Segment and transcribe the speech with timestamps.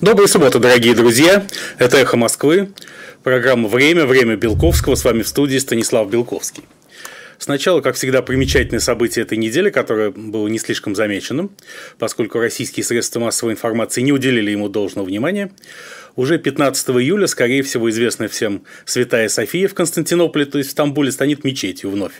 [0.00, 1.46] Доброй субботы, дорогие друзья.
[1.76, 2.70] Это «Эхо Москвы».
[3.22, 4.94] Программа «Время», «Время Белковского».
[4.94, 6.64] С вами в студии Станислав Белковский.
[7.36, 11.50] Сначала, как всегда, примечательное событие этой недели, которое было не слишком замеченным,
[11.98, 15.52] поскольку российские средства массовой информации не уделили ему должного внимания.
[16.16, 21.12] Уже 15 июля, скорее всего, известная всем Святая София в Константинополе, то есть в Стамбуле,
[21.12, 22.14] станет мечетью вновь.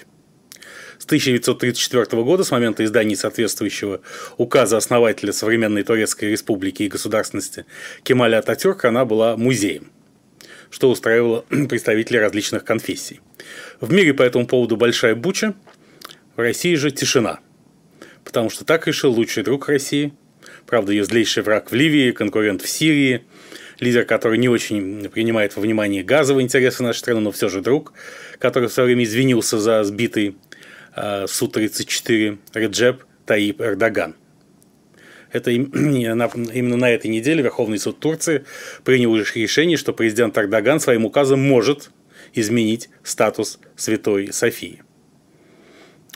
[1.10, 4.00] С 1934 года, с момента издания соответствующего
[4.36, 7.66] указа основателя современной Турецкой республики и государственности
[8.04, 9.90] Кемаля Ататюрка, она была музеем,
[10.70, 13.20] что устраивало представителей различных конфессий.
[13.80, 15.54] В мире по этому поводу большая буча,
[16.36, 17.40] в России же тишина.
[18.22, 20.12] Потому что так решил лучший друг России,
[20.64, 23.24] правда, ее злейший враг в Ливии, конкурент в Сирии,
[23.80, 27.94] лидер, который не очень принимает во внимание газовые интересы нашей страны, но все же друг,
[28.38, 30.36] который в свое время извинился за сбитый
[30.94, 34.16] Су-34 Реджеп Таип Эрдоган.
[35.32, 38.44] Это именно на этой неделе Верховный суд Турции
[38.84, 41.90] принял решение, что президент Эрдоган своим указом может
[42.34, 44.82] изменить статус Святой Софии.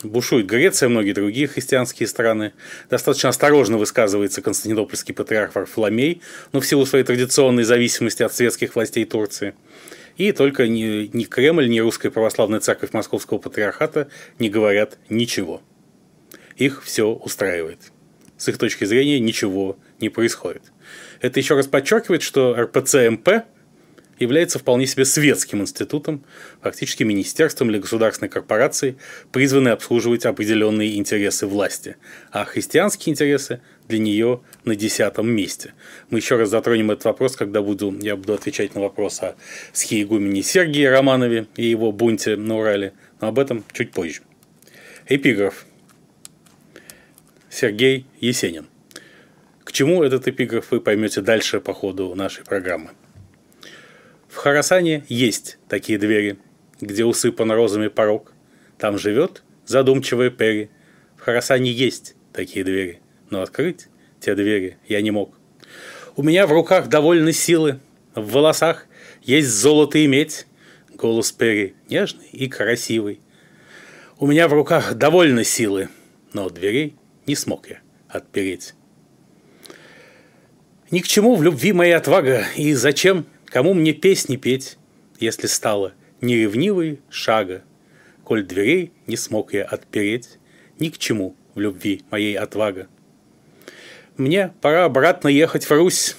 [0.03, 2.53] Бушует Греция, многие другие христианские страны.
[2.91, 6.21] Достаточно осторожно высказывается константинопольский патриарх Варфоломей,
[6.53, 9.55] но в силу своей традиционной зависимости от светских властей Турции–
[10.17, 15.63] и только ни, ни Кремль, ни Русская Православная Церковь Московского Патриархата не говорят ничего.
[16.57, 17.93] Их все устраивает.
[18.37, 20.63] С их точки зрения ничего не происходит.
[21.21, 23.45] Это еще раз подчеркивает, что РПЦ-МП
[24.19, 26.25] является вполне себе светским институтом,
[26.61, 28.97] фактически министерством или государственной корпорацией,
[29.33, 31.97] призванной обслуживать определенные интересы власти,
[32.31, 35.75] а христианские интересы для нее на десятом месте.
[36.11, 39.37] Мы еще раз затронем этот вопрос, когда буду, я буду отвечать на вопрос о
[39.73, 44.23] схиегумене Сергии Романове и его бунте на Урале, но об этом чуть позже.
[45.07, 45.67] Эпиграф.
[47.51, 48.67] Сергей Есенин.
[49.65, 52.91] К чему этот эпиграф вы поймете дальше по ходу нашей программы.
[54.35, 56.39] В Харасане есть такие двери,
[56.81, 58.33] где усыпан розами порог.
[58.79, 60.71] Там живет задумчивая Перри.
[61.17, 63.01] В Харасане есть такие двери,
[63.31, 63.87] но открыть
[64.19, 65.39] те двери я не мог.
[66.17, 67.79] У меня в руках довольно силы,
[68.17, 68.89] в волосах
[69.23, 70.49] есть золото и медь.
[70.93, 73.21] Голос Перри нежный и красивый.
[74.19, 75.91] У меня в руках довольно силы,
[76.33, 77.79] но дверей не смог я
[78.09, 78.75] отпереть.
[80.91, 84.79] Ни к чему в любви моя отвага, и зачем Кому мне песни петь,
[85.21, 87.63] если стало неревнивой шага,
[88.25, 90.41] Коль дверей не смог я отпереть,
[90.81, 92.89] ни к чему в любви моей отвага.
[94.17, 96.17] Мне пора обратно ехать в Русь,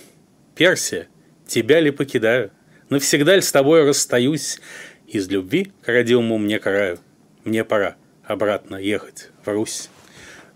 [0.56, 1.10] Персия,
[1.46, 2.52] тебя ли покидаю,
[2.88, 4.62] Навсегда ли с тобой расстаюсь,
[5.06, 7.00] Из любви к родимому мне караю,
[7.44, 9.90] Мне пора обратно ехать в Русь.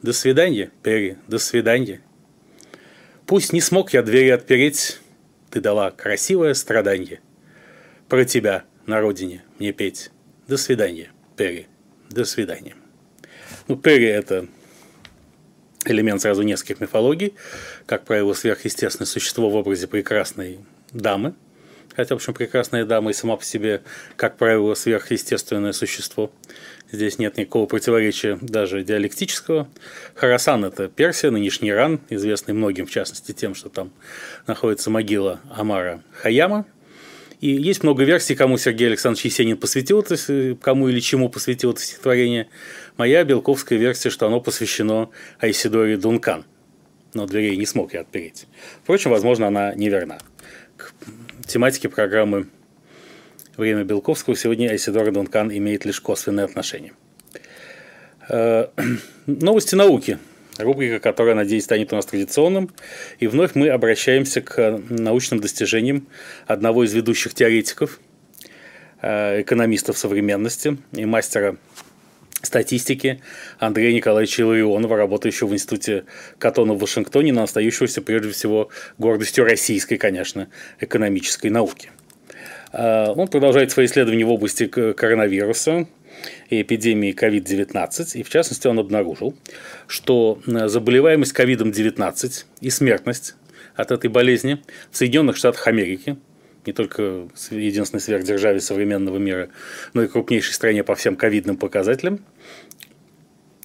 [0.02, 2.00] До свидания, Перри, до свидания.
[3.26, 5.02] Пусть не смог я двери отпереть,
[5.52, 7.22] ты дала красивое страданье.
[8.08, 10.12] Про тебя на родине мне петь.
[10.48, 11.68] До свидания, Перри.
[12.10, 12.76] До свидания.
[13.68, 14.48] Ну, Перри– это
[15.86, 17.36] элемент сразу нескольких мифологий.
[17.86, 20.60] Как правило, сверхъестественное существо в образе прекрасной
[20.92, 21.36] дамы.
[21.96, 23.82] Хотя, в общем, прекрасная дама и сама по себе,
[24.16, 26.32] как правило, сверхъестественное существо.
[26.92, 29.70] Здесь нет никакого противоречия даже диалектического.
[30.16, 33.92] Харасан– это Персия, нынешний Иран, известный многим, в частности, тем, что там
[34.48, 36.66] находится могила Амара Хаяма.
[37.42, 41.82] И есть много версий, кому Сергей Александрович Есенин посвятил это, кому или чему посвятил это
[41.82, 42.50] стихотворение.
[42.98, 46.44] Моя белковская версия, что оно посвящено Айсидоре Дункан.
[47.14, 48.46] Но дверей не смог я отпереть.
[48.84, 50.18] Впрочем, возможно, она неверна.
[50.76, 50.92] К
[51.48, 52.48] тематике программы
[53.60, 56.94] время Белковского, сегодня Айсидор Дункан имеет лишь косвенное отношение.
[58.30, 58.68] Э,
[59.28, 60.18] новости науки.
[60.58, 62.72] Рубрика, которая, надеюсь, станет у нас традиционным.
[63.20, 66.08] И вновь мы обращаемся к научным достижениям
[66.48, 68.00] одного из ведущих теоретиков,
[69.02, 71.58] э, экономистов современности и мастера
[72.42, 73.22] статистики
[73.58, 76.06] Андрея Николаевича Илларионова, работающего в Институте
[76.38, 81.92] Катона в Вашингтоне, но остающегося прежде всего гордостью российской, конечно, экономической науки.
[82.72, 85.88] А, он продолжает свои исследования в области коронавируса
[86.50, 88.20] и эпидемии COVID-19.
[88.20, 89.36] И в частности он обнаружил,
[89.88, 93.36] что заболеваемость COVID-19 и смертность
[93.76, 94.62] от этой болезни
[94.92, 96.18] в Соединенных Штатах Америки,
[96.66, 99.50] не только единственной сверхдержаве современного мира,
[99.94, 102.20] но и крупнейшей стране по всем ковидным показателям,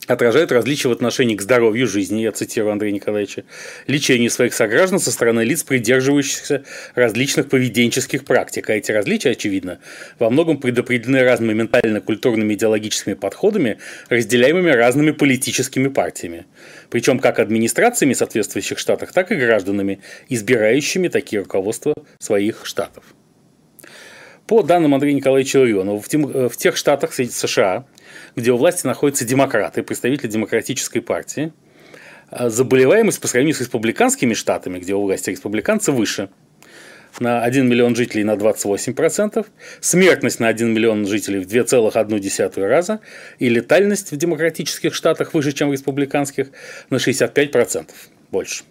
[0.06, 3.44] отражают различия в отношении к здоровью, жизни, я цитирую Андрея Николаевича,
[3.86, 6.64] лечению своих сограждан со стороны лиц, придерживающихся
[6.94, 8.68] различных поведенческих практик.
[8.70, 9.78] А эти различия, очевидно,
[10.18, 13.78] во многом предопределены разными ментально-культурными идеологическими подходами,
[14.08, 16.46] разделяемыми разными политическими партиями.
[16.90, 23.04] Причем как администрациями соответствующих штатах, так и гражданами, избирающими такие руководства своих штатов.
[24.46, 27.86] По данным Андрея Николаевича Ларионова, в тех штатах США,
[28.36, 31.52] где у власти находятся демократы, представители демократической партии,
[32.28, 36.30] а заболеваемость по сравнению с республиканскими штатами, где у власти республиканцы, выше.
[37.20, 39.46] На 1 миллион жителей на 28%,
[39.80, 43.00] смертность на 1 миллион жителей в 2,1 раза
[43.38, 46.48] и летальность в демократических штатах выше, чем в республиканских,
[46.90, 47.90] на 65%
[48.32, 48.64] больше.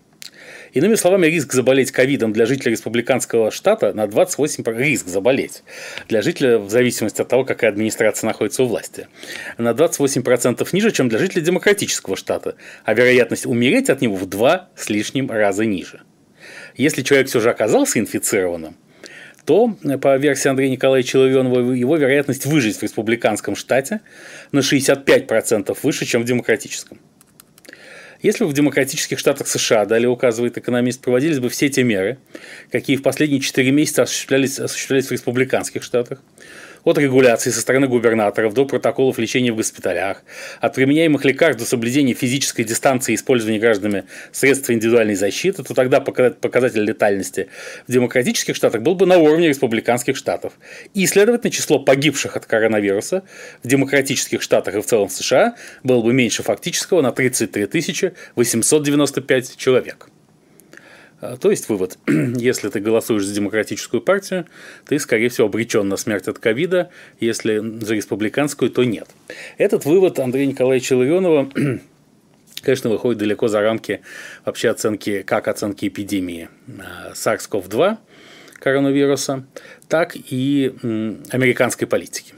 [0.74, 5.64] Иными словами, риск заболеть ковидом для жителя республиканского штата на 28 риск заболеть
[6.10, 9.08] для жителя в зависимости от того, какая администрация находится у власти,
[9.60, 12.56] на 28% ниже, чем для жителя демократического штата,
[12.86, 16.02] а вероятность умереть от него в два с лишним раза ниже.
[16.76, 18.76] Если человек все же оказался инфицированным,
[19.46, 24.02] то, по версии Андрея Николаевича Ларионова, его вероятность выжить в республиканском штате
[24.52, 27.00] на 65% выше, чем в демократическом.
[28.24, 32.18] Если бы в демократических штатах США, далее указывает экономист, проводились бы все те меры,
[32.72, 36.22] какие в последние 4 месяца осуществлялись, осуществлялись в республиканских штатах,
[36.84, 40.24] от регуляции со стороны губернаторов до протоколов лечения в госпиталях,
[40.60, 46.02] от применяемых лекарств до соблюдения физической дистанции и использования гражданами средств индивидуальной защиты, то тогда
[46.02, 47.48] показатель летальности
[47.88, 50.54] в демократических штатах был бы на уровне республиканских штатов.
[50.94, 53.24] И, следовательно, число погибших от коронавируса
[53.64, 60.13] в демократических штатах и в целом США было бы меньше фактического на 33 895 человек.
[61.24, 64.46] А, то есть вывод, если ты голосуешь за демократическую партию,
[64.86, 66.90] ты, скорее всего, обречен на смерть от ковида,
[67.20, 69.08] если за республиканскую, то нет.
[69.58, 71.50] Этот вывод Андрея Николаевича Ларионова
[72.62, 74.02] конечно, выходит далеко за рамки
[74.44, 77.98] вообще оценки, как оценки эпидемии а, SARS-CoV-2
[78.60, 79.46] коронавируса,
[79.88, 80.74] так и
[81.32, 82.34] американской политики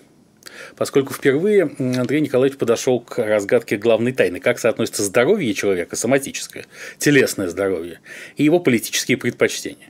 [0.75, 6.65] поскольку впервые Андрей Николаевич подошел к разгадке главной тайны, как соотносится здоровье человека, соматическое,
[6.97, 7.99] телесное здоровье,
[8.37, 9.89] и его политические предпочтения.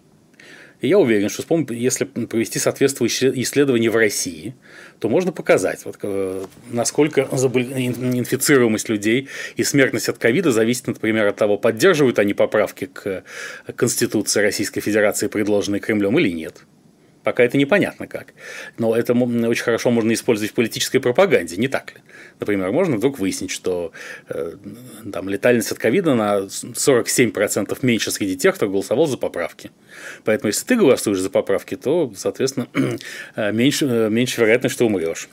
[0.81, 1.44] И я уверен, что
[1.74, 4.56] если провести соответствующие исследования в России,
[5.00, 11.38] то можно показать, вот, э, насколько инфицируемость людей и смертность от ковида зависит, например, от
[11.38, 13.24] того, поддерживают они поправки к
[13.75, 16.66] Конституции Российской Федерации, предложенные Кремлем, или нет.
[17.25, 18.36] Пока это непонятно как.
[18.77, 22.01] Но это очень хорошо можно использовать в политической пропаганде, не так ли?
[22.39, 23.92] Например, можно вдруг выяснить, что
[24.30, 24.54] э,
[25.12, 29.72] там, летальность от ковида на 47% меньше среди тех, кто голосовал за поправки.
[30.24, 32.68] Поэтому, если ты голосуешь за поправки, то, соответственно,
[33.36, 35.27] э, меньше, э, меньше вероятность, что умрешь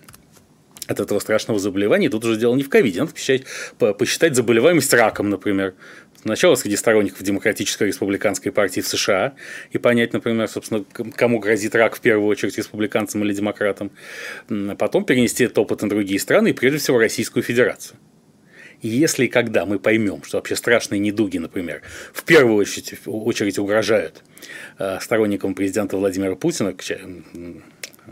[0.87, 2.09] от этого страшного заболевания.
[2.09, 3.01] Тут уже дело не в ковиде.
[3.01, 3.45] Надо посчитать,
[3.99, 5.75] посчитать заболеваемость раком, например.
[6.23, 9.35] Сначала среди сторонников Демократической республиканской партии в США
[9.73, 13.91] и понять, например, собственно, кому грозит рак в первую очередь, республиканцам или демократам.
[14.49, 17.99] А потом перенести этот опыт на другие страны и прежде всего Российскую Федерацию.
[18.83, 21.83] И если и когда мы поймем, что вообще страшные недуги, например,
[22.13, 24.23] в первую очередь, очередь угрожают
[24.79, 26.75] э, сторонникам президента Владимира Путина,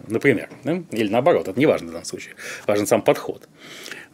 [0.06, 0.82] например, да?
[0.90, 2.34] или наоборот, это не важно в данном случае,
[2.66, 3.48] важен сам подход.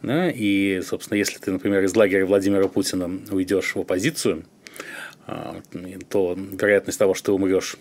[0.01, 0.29] Да?
[0.29, 4.45] И, собственно, если ты, например, из лагеря Владимира Путина уйдешь в оппозицию,
[5.25, 5.61] а,
[6.09, 7.77] то вероятность того, что ты умрешь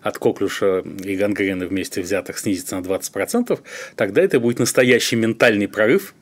[0.00, 3.60] от коклюша и гангрены вместе взятых снизится на 20%,
[3.94, 6.14] тогда это будет настоящий ментальный прорыв,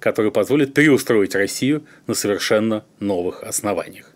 [0.00, 4.09] который позволит переустроить Россию на совершенно новых основаниях.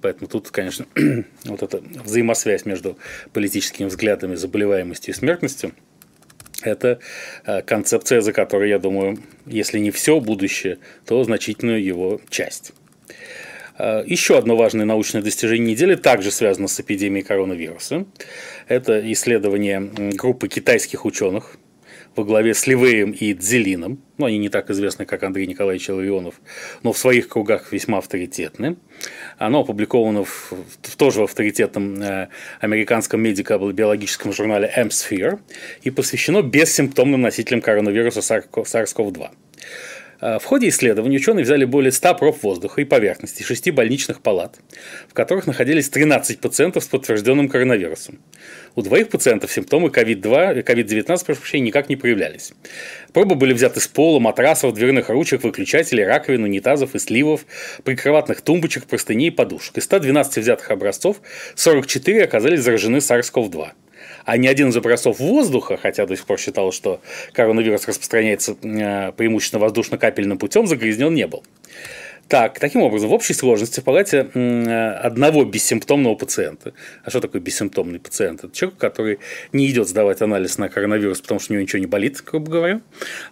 [0.00, 0.86] Поэтому тут, конечно,
[1.44, 2.98] вот эта взаимосвязь между
[3.32, 5.72] политическими взглядами, заболеваемостью и смертностью–
[6.62, 7.00] это
[7.46, 12.72] э, концепция, за которой, я думаю, если не все будущее, то значительную его часть.
[13.78, 18.06] Э, еще одно важное научное достижение недели также связано с эпидемией коронавируса.
[18.68, 21.56] Это исследование группы китайских ученых–
[22.20, 26.34] во главе с Ливеем и Дзелином, ну, они не так известны, как Андрей Николаевич Ларионов,
[26.82, 28.76] но в своих кругах весьма авторитетны.
[29.38, 32.28] Оно опубликовано в, в тоже в авторитетном э,
[32.60, 35.38] американском медико-биологическом журнале M-Sphere
[35.82, 39.30] и посвящено бессимптомным носителям коронавируса SARS-CoV-2.
[40.20, 44.58] Э, в ходе исследования ученые взяли более 100 проб воздуха и поверхности 6 больничных палат,
[45.08, 48.20] в которых находились 13 пациентов с подтвержденным коронавирусом.
[48.76, 52.52] У двоих пациентов симптомы COVID-2, COVID-19 прошу никак не проявлялись.
[53.12, 57.44] Пробы были взяты с пола, матрасов, дверных ручек, выключателей, раковин, унитазов и сливов,
[57.82, 59.78] прикроватных тумбочек, простыней и подушек.
[59.78, 61.20] Из 112 взятых образцов
[61.56, 63.70] 44 оказались заражены SARS-CoV-2
[64.24, 67.00] А ни один из образцов воздуха, хотя до сих пор считалось, что
[67.32, 71.42] коронавирус распространяется э, преимущественно воздушно-капельным путем, загрязнен не был.
[72.30, 76.74] Так, таким образом, в общей сложности в палате одного бессимптомного пациента.
[77.02, 78.44] А что такое бессимптомный пациент?
[78.44, 79.18] Это человек, который
[79.52, 82.80] не идет сдавать анализ на коронавирус, потому что у него ничего не болит, грубо говоря.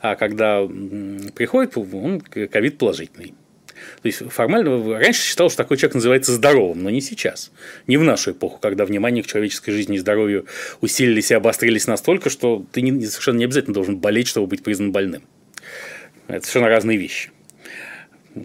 [0.00, 3.34] А когда приходит, он ковид положительный.
[4.02, 7.52] То есть формально раньше считалось, что такой человек называется здоровым, но не сейчас.
[7.86, 10.46] Не в нашу эпоху, когда внимание к человеческой жизни и здоровью
[10.80, 15.22] усилились и обострились настолько, что ты совершенно не обязательно должен болеть, чтобы быть признан больным.
[16.26, 17.30] Это совершенно разные вещи.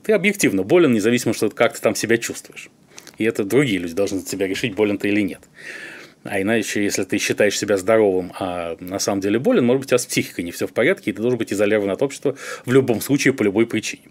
[0.02, 2.70] Ты объективно болен, независимо, что как ты там себя чувствуешь.
[3.18, 5.42] И это другие люди должны за тебя решить, болен ты или нет.
[6.24, 9.90] А иначе, если ты считаешь себя здоровым, а на самом деле болен, может быть, у
[9.90, 12.36] тебя с психикой не все в порядке, и ты должен быть изолирован от общества
[12.66, 14.04] в любом случае по любой причине.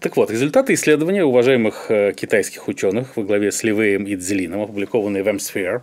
[0.00, 5.24] Так вот, результаты исследования уважаемых э, китайских ученых во главе с Ливеем и Цзелином, опубликованные
[5.24, 5.82] в M-Sphere,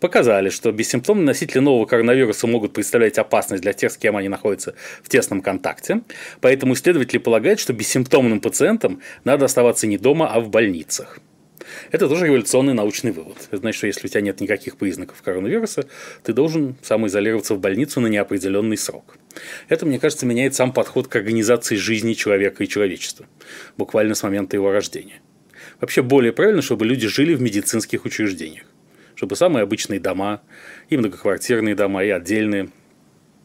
[0.00, 4.74] показали, что бессимптомные носители нового коронавируса могут представлять опасность для тех, с кем они находятся
[5.02, 6.00] в тесном контакте.
[6.40, 11.18] Поэтому исследователи полагают, что бессимптомным пациентам надо оставаться не дома, а в больницах.
[11.90, 13.36] Это тоже революционный научный вывод.
[13.48, 15.86] Это значит, что если у тебя нет никаких признаков коронавируса,
[16.22, 19.16] ты должен самоизолироваться в больницу на неопределенный срок.
[19.68, 23.26] Это, мне кажется, меняет сам подход к организации жизни человека и человечества,
[23.76, 25.20] буквально с момента его рождения.
[25.80, 28.64] Вообще более правильно, чтобы люди жили в медицинских учреждениях,
[29.14, 30.42] чтобы самые обычные дома,
[30.88, 32.70] и многоквартирные дома, и отдельные–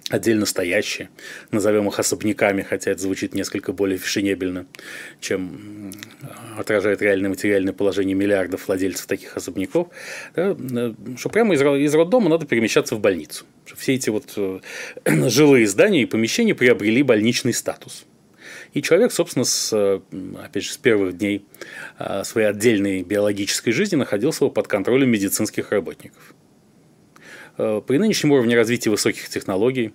[0.09, 1.09] отдельно стоящие,
[1.51, 4.67] назовем их особняками, хотя это звучит несколько более фешенебельно,
[5.19, 5.91] чем
[6.57, 9.89] отражает реальное материальное положение миллиардов владельцев таких особняков,
[10.35, 13.45] да, э, что прямо из, из роддома надо перемещаться в больницу.
[13.65, 14.59] Что все эти вот э,
[15.29, 18.05] жилые здания и помещения приобрели больничный статус.
[18.73, 20.01] И человек, собственно, с, э,
[20.43, 21.45] опять же, с первых дней
[22.23, 26.35] своей отдельной биологической жизни находился под контролем медицинских работников.
[27.57, 29.93] Э, при нынешнем уровне развития высоких технологий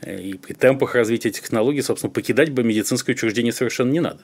[0.00, 4.20] э, и при темпах развития технологий, собственно, покидать бы медицинское учреждение совершенно не надо.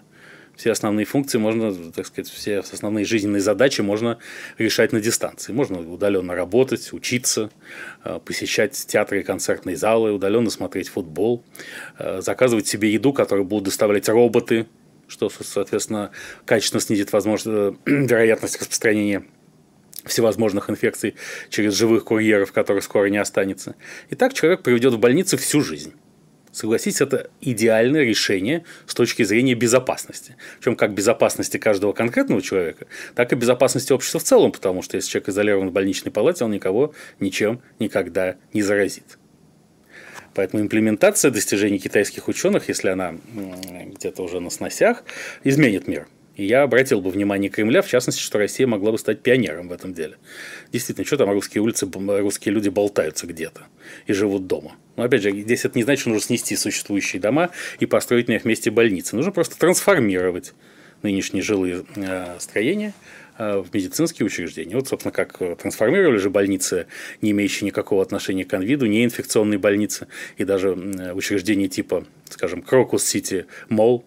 [0.56, 4.18] Все основные функции можно, так сказать, все основные жизненные задачи можно
[4.58, 5.52] решать на дистанции.
[5.52, 7.50] Можно удаленно работать, учиться,
[8.04, 11.44] э, посещать театры и концертные залы, удаленно смотреть футбол,
[12.18, 14.66] заказывать себе еду, которую будут доставлять роботы,
[15.06, 16.10] что, соответственно,
[16.44, 19.24] качественно снизит возможность, вероятность распространения
[20.08, 21.14] всевозможных инфекций
[21.50, 23.76] через живых курьеров, которых скоро не останется.
[24.10, 25.94] И так человек проведет в больнице всю жизнь.
[26.50, 30.36] Согласитесь, это идеальное решение с точки зрения безопасности.
[30.58, 35.10] Причем как безопасности каждого конкретного человека, так и безопасности общества в целом, потому что если
[35.10, 39.18] человек изолирован в больничной палате, он никого ничем никогда не заразит.
[40.34, 43.16] Поэтому имплементация достижений китайских ученых, если она
[43.96, 45.04] где-то уже на сносях,
[45.44, 46.08] изменит мир–
[46.44, 49.92] я обратил бы внимание Кремля, в частности, что Россия могла бы стать пионером в этом
[49.92, 50.16] деле.
[50.72, 53.62] Действительно, что там русские улицы, русские люди болтаются где-то
[54.06, 54.76] и живут дома.
[54.96, 58.32] Но опять же, здесь это не значит, что нужно снести существующие дома и построить на
[58.32, 59.16] их месте больницы.
[59.16, 60.54] Нужно просто трансформировать
[61.02, 62.92] нынешние жилые э, строения
[63.38, 64.74] э, в медицинские учреждения.
[64.76, 66.86] Вот, собственно, как трансформировали же больницы,
[67.20, 74.04] не имеющие никакого отношения к ковиду, неинфекционные больницы и даже учреждения типа, скажем, Крокус-Сити Молл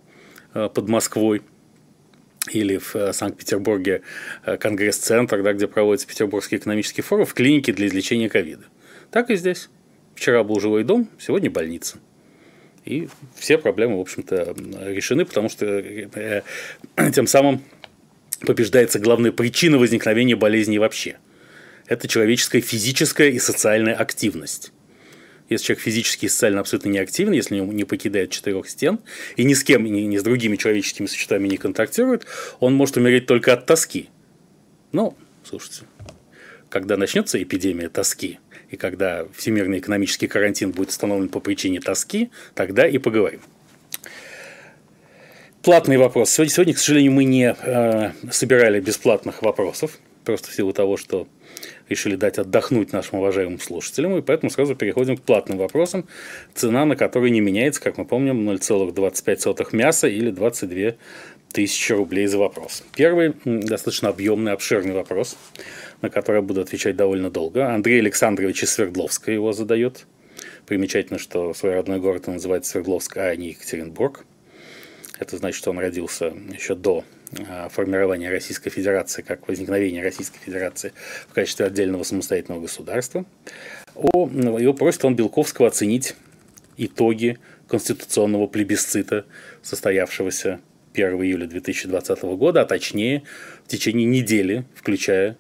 [0.54, 1.42] э, под Москвой,
[2.50, 4.02] или в э, Санкт-Петербурге
[4.46, 8.66] э, Конгресс-центр, да, где проводится Петербургский экономический форум, в клинике для излечения ковида.
[9.12, 9.70] Так и здесь.
[10.16, 12.00] Вчера был жилой дом, сегодня больница.
[12.84, 14.56] И все проблемы, в общем-то,
[14.88, 16.42] решены, потому что э,
[17.14, 17.62] тем самым
[18.42, 21.18] побеждается главная причина возникновения болезней вообще.
[21.88, 24.72] Это человеческая физическая и социальная активность.
[25.52, 29.02] Если человек физически и социально абсолютно не активен, если не покидает четырех стен
[29.36, 32.26] и ни с кем, ни, ни с другими человеческими существами не контактирует,
[32.62, 34.08] он может умереть только от тоски.
[34.94, 35.82] Ну, слушайте,
[36.70, 38.40] когда начнется эпидемия тоски,
[38.70, 43.42] и когда всемирный экономический карантин будет установлен по причине тоски, тогда и поговорим.
[45.64, 46.32] Платный вопрос.
[46.32, 51.28] Сегодня, сегодня к сожалению, мы не э, собирали бесплатных вопросов, просто в силу того, что
[51.92, 56.08] решили дать отдохнуть нашим уважаемым слушателям, и поэтому сразу переходим к платным вопросам,
[56.56, 60.94] цена на которые не меняется, как мы помним, 0,25 мяса или 22
[61.52, 62.84] тысячи рублей за вопрос.
[62.96, 65.38] Первый достаточно объемный, обширный вопрос,
[66.02, 67.74] на который я буду отвечать довольно долго.
[67.74, 70.08] Андрей Александрович из Свердловска его задает.
[70.66, 74.26] Примечательно, что свой родной город он называет Свердловск, а не Екатеринбург.
[75.20, 77.04] Это значит, что он родился еще до
[77.70, 80.94] формирования Российской Федерации, как возникновения Российской Федерации
[81.30, 83.26] в качестве отдельного самостоятельного государства.
[83.96, 86.16] О, его просит он Белковского оценить
[86.78, 89.26] итоги конституционного плебисцита,
[89.62, 90.60] состоявшегося
[90.94, 93.24] 1 июля 2020 года, а точнее
[93.66, 95.38] в течение недели, включая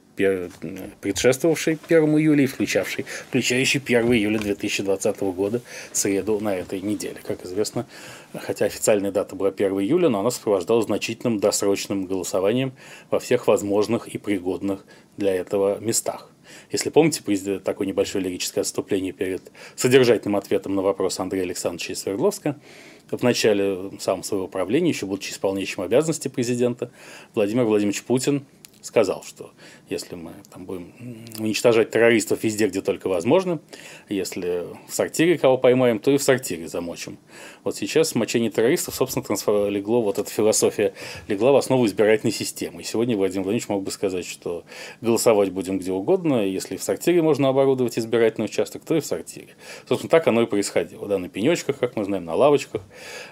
[1.01, 5.61] предшествовавший 1 июля и включавший, включающий 1 июля 2020 года,
[5.91, 7.17] среду на этой неделе.
[7.25, 7.85] Как известно,
[8.33, 12.73] хотя официальная дата была 1 июля, но она сопровождалась значительным досрочным голосованием
[13.09, 14.85] во всех возможных и пригодных
[15.17, 16.29] для этого местах.
[16.71, 17.21] Если помните,
[17.59, 22.59] такое небольшое лирическое отступление перед содержательным ответом на вопрос Андрея Александровича Свердловска,
[23.09, 26.91] в начале самого своего правления, еще будучи исполняющим обязанности президента,
[27.33, 28.45] Владимир Владимирович Путин
[28.81, 29.51] сказал, что
[29.89, 30.93] если мы там будем
[31.39, 33.59] уничтожать террористов везде, где только возможно,
[34.09, 37.17] если в сортире кого поймаем, то и в сортире замочим.
[37.63, 40.93] Вот сейчас мочение террористов, собственно, легло, вот эта философия
[41.27, 42.81] легла в основу избирательной системы.
[42.81, 44.63] И сегодня Владимир Владимирович мог бы сказать, что
[45.01, 49.55] голосовать будем где угодно, если в сортире можно оборудовать избирательный участок, то и в сортире.
[49.87, 51.07] Собственно, так оно и происходило.
[51.07, 52.81] Да, на пенечках, как мы знаем, на лавочках,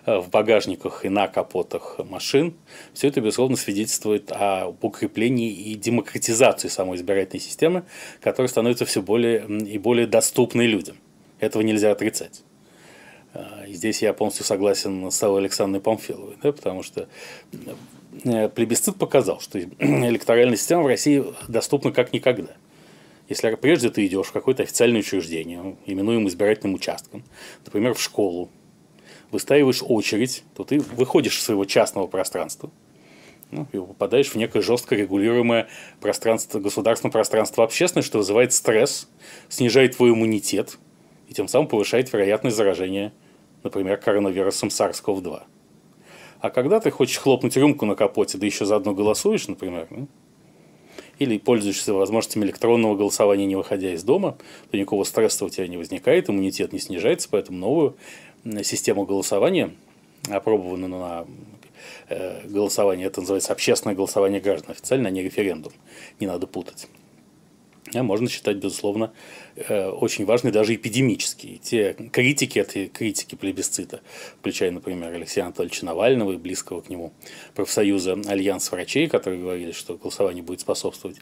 [0.06, 2.56] э, в багажниках и на капотах машин.
[2.94, 7.84] Все это, безусловно, свидетельствует о укреплении и демократизации самой избирательной системы,
[8.22, 10.98] которая становится все более и более доступной людям.
[11.40, 12.44] Этого нельзя отрицать.
[13.34, 17.08] А, и здесь я полностью согласен с Аллой Александрой Памфиловой, да, потому что
[18.24, 22.56] э, плебисцит показал, что электоральная система в России доступна как никогда.
[23.28, 27.24] Если прежде ты идешь в какое-то официальное учреждение, именуем избирательным участком,
[27.64, 28.50] например, в школу,
[29.30, 32.72] выстаиваешь очередь, то ты выходишь из своего частного пространства,
[33.52, 35.68] ну, и попадаешь в некое жестко регулируемое
[36.02, 39.10] пространство, государственное пространство общественное, что вызывает стресс,
[39.48, 40.78] снижает твой иммунитет
[41.28, 43.14] и тем самым повышает вероятность заражения,
[43.64, 45.44] например, коронавирусом SARS-CoV-2.
[46.42, 50.08] А когда ты хочешь хлопнуть рюмку на капоте, да еще заодно голосуешь, например, ну,
[51.18, 54.38] или пользуешься возможностями электронного голосования, не выходя из дома,
[54.72, 57.98] то никакого стресса у тебя не возникает, иммунитет не снижается, поэтому новую
[58.64, 59.72] систему голосования,
[60.30, 61.26] опробованную на
[62.46, 65.74] голосование, это называется общественное голосование граждан официально, а не референдум.
[66.20, 66.88] Не надо путать.
[67.96, 69.12] А можно считать, безусловно,
[69.56, 71.58] э, очень важной даже эпидемические.
[71.58, 74.02] Те критики этой критики плебисцита,
[74.40, 77.14] включая, например, Алексея Анатольевича Навального и близкого к нему
[77.56, 81.18] профсоюза Альянс врачей, которые говорили, что голосование будет способствовать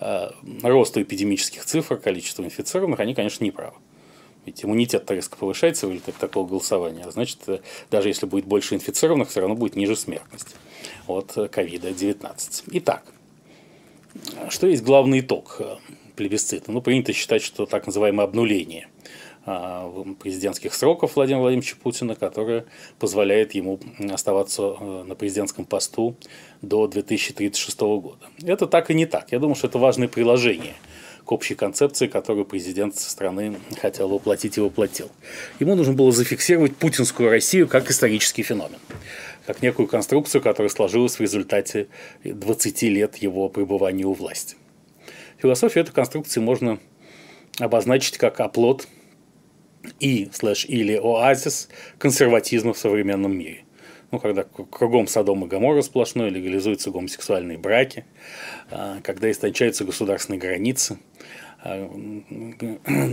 [0.00, 0.30] э,
[0.62, 3.76] росту эпидемических цифр, количеству инфицированных, они, конечно, не правы.
[4.44, 7.04] Ведь иммунитет резко повышается в результате такого голосования.
[7.06, 10.56] А значит, э, даже если будет больше инфицированных, все равно будет ниже смертность
[11.06, 12.64] от ковида-19.
[12.72, 13.04] Итак,
[14.48, 15.76] что есть главный итог э,
[16.16, 16.72] плебисцита?
[16.72, 18.88] Ну, принято считать, что так называемое обнуление
[19.46, 22.64] э, президентских сроков Владимира Владимировича Путина, которое
[22.98, 23.78] позволяет ему
[24.10, 26.16] оставаться на президентском посту
[26.62, 28.26] до 2036 года.
[28.42, 29.30] Это так и не так.
[29.30, 30.74] Я думаю, что это важное приложение–
[31.24, 35.10] к общей концепции, которую президент страны хотел воплотить и воплотил.
[35.60, 38.78] Ему нужно было зафиксировать путинскую Россию как исторический феномен
[39.46, 41.88] как некую конструкцию, которая сложилась в результате
[42.24, 44.56] 20 лет его пребывания у власти.
[45.38, 46.78] Философию этой конструкции можно
[47.58, 48.86] обозначить как оплот
[49.98, 53.64] и слэш или оазис консерватизма в современном мире–
[54.12, 58.04] ну, когда кругом Содом и Гоморра сплошной, легализуются гомосексуальные браки,
[58.70, 60.98] а, когда истончаются государственные границы,
[61.64, 61.90] а,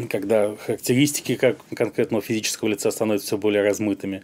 [0.10, 4.24] когда характеристики как конкретного физического лица становятся все более размытыми,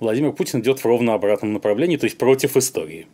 [0.00, 3.06] Владимир Путин идет в ровно обратном направлении, то есть против истории.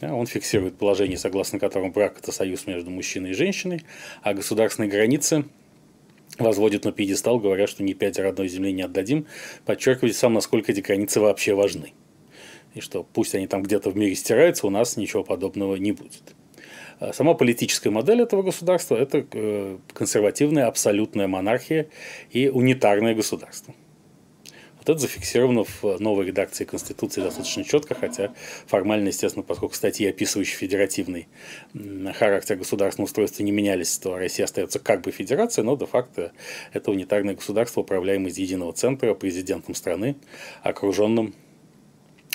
[0.00, 3.84] Он фиксирует положение, согласно которому брак– это союз между мужчиной и женщиной,
[4.22, 5.44] а государственные границы
[6.38, 9.26] возводят на пьедестал, говорят, что ни пять родной земли не отдадим,
[9.64, 11.92] подчеркивает сам, насколько эти границы вообще важны.
[12.74, 16.34] И что пусть они там где-то в мире стираются, у нас ничего подобного не будет.
[17.00, 21.88] А сама политическая модель этого государства– это э, консервативная абсолютная монархия
[22.30, 23.74] и унитарное государство.
[24.84, 28.34] Вот это зафиксировано в новой редакции Конституции достаточно четко, хотя
[28.66, 31.28] формально, естественно, поскольку статьи, описывающие федеративный
[32.18, 36.32] характер государственного устройства, не менялись, то Россия остается как бы федерацией, но де-факто
[36.72, 40.16] это унитарное государство, управляемое из единого центра, президентом страны,
[40.64, 41.32] окруженным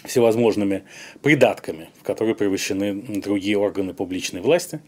[0.08, 0.84] всевозможными
[1.22, 4.80] придатками, в которые превращены другие органы публичной власти,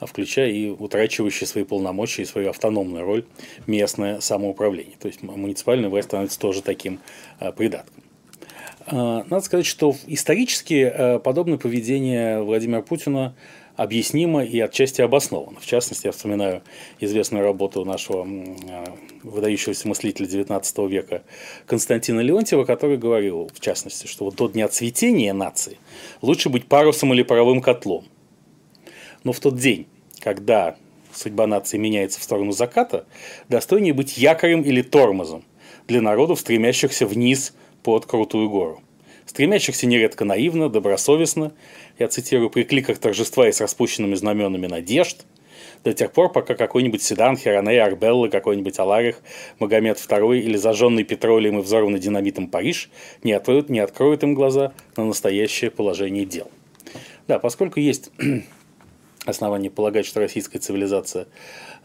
[0.00, 3.24] включая и утрачивающие свои полномочия и свою автономную роль
[3.66, 4.96] местное самоуправление.
[5.00, 7.00] То есть муниципальная власть становится тоже таким
[7.38, 8.02] а, придатком.
[8.86, 13.34] А, надо сказать, что исторически а, подобное поведение Владимира Путина
[13.74, 15.60] объяснимо и отчасти обосновано.
[15.60, 16.62] В частности, я вспоминаю
[17.00, 18.26] известную работу нашего
[19.26, 21.22] выдающегося мыслителя XIX века
[21.66, 25.78] Константина Леонтьева, который говорил, в частности, что вот до дня цветения нации
[26.22, 28.04] лучше быть парусом или паровым котлом.
[29.24, 29.86] Но в тот день,
[30.20, 30.76] когда
[31.12, 33.06] судьба нации меняется в сторону заката,
[33.48, 35.44] достойнее быть якорем или тормозом
[35.88, 38.80] для народов, стремящихся вниз под крутую гору.
[39.26, 41.52] стремящихся нередко наивно, добросовестно,
[41.98, 45.24] я цитирую, при кликах торжества и с распущенными знаменами надежд,
[45.86, 49.20] до тех пор, пока какой-нибудь седан, Хероне, Арбелла, какой-нибудь Аларих,
[49.60, 52.90] Магомед II или зажженный петролием и взорванный динамитом Париж
[53.22, 56.50] не откроют, не откроют им глаза на настоящее положение дел.
[57.28, 58.10] Да, поскольку есть
[59.26, 61.28] основания полагать, что российская цивилизация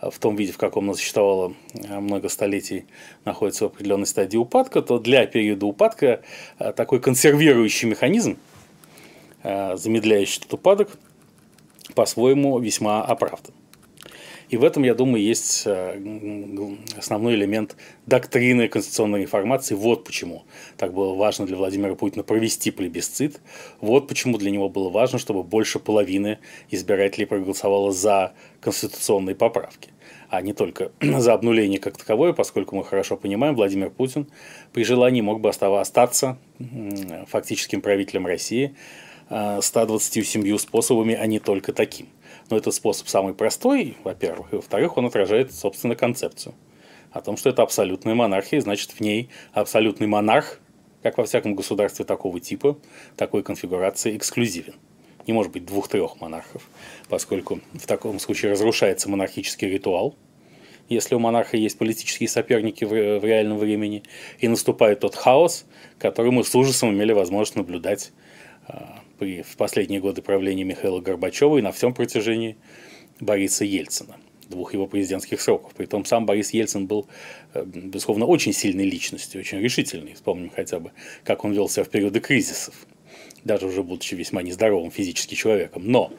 [0.02, 2.86] в том виде, в каком она существовала э, много столетий,
[3.24, 6.22] находится в определенной стадии упадка, то для периода упадка
[6.58, 8.40] э, такой консервирующий механизм,
[9.44, 10.90] э, замедляющий этот упадок,
[11.94, 13.54] по-своему весьма оправдан.
[14.52, 15.66] И в этом, я думаю, есть
[16.98, 19.76] основной элемент доктрины конституционной реформации.
[19.76, 20.44] Вот почему
[20.76, 23.40] так было важно для Владимира Путина провести плебисцит.
[23.80, 29.90] Вот почему для него было важно, чтобы больше половины избирателей проголосовало за конституционные поправки
[30.30, 34.28] а не только за обнуление как таковое, поскольку мы хорошо понимаем, Владимир Путин
[34.74, 36.38] при желании мог бы остаться
[37.28, 38.76] фактическим правителем России
[39.30, 42.08] 127 а, способами, а не только таким.
[42.52, 46.54] Но этот способ самый простой, во-первых, и во-вторых, он отражает, собственно, концепцию
[47.12, 50.60] о том, что это абсолютная монархия, значит, в ней абсолютный монарх,
[51.02, 52.78] как во всяком государстве такого типа,
[53.16, 54.76] такой конфигурации, эксклюзивен.
[55.28, 56.70] Не может быть двух-трех монархов,
[57.08, 60.16] поскольку в таком случае разрушается монархический ритуал,
[60.90, 64.04] если у монарха есть политические соперники в, реальном времени,
[64.40, 65.66] и наступает тот хаос,
[66.00, 68.12] который мы с ужасом имели возможность наблюдать
[69.20, 72.58] при, в последние годы правления Михаила Горбачева и на всем протяжении
[73.20, 74.18] Бориса Ельцина
[74.50, 75.74] двух его президентских сроков.
[75.74, 77.08] Притом сам Борис Ельцин был,
[77.54, 80.14] э, безусловно, очень сильной личностью, очень решительной.
[80.14, 80.92] Вспомним хотя бы,
[81.24, 82.76] как он вел себя в периоды кризисов
[83.44, 85.84] даже уже будучи весьма нездоровым физически человеком.
[85.86, 86.12] Но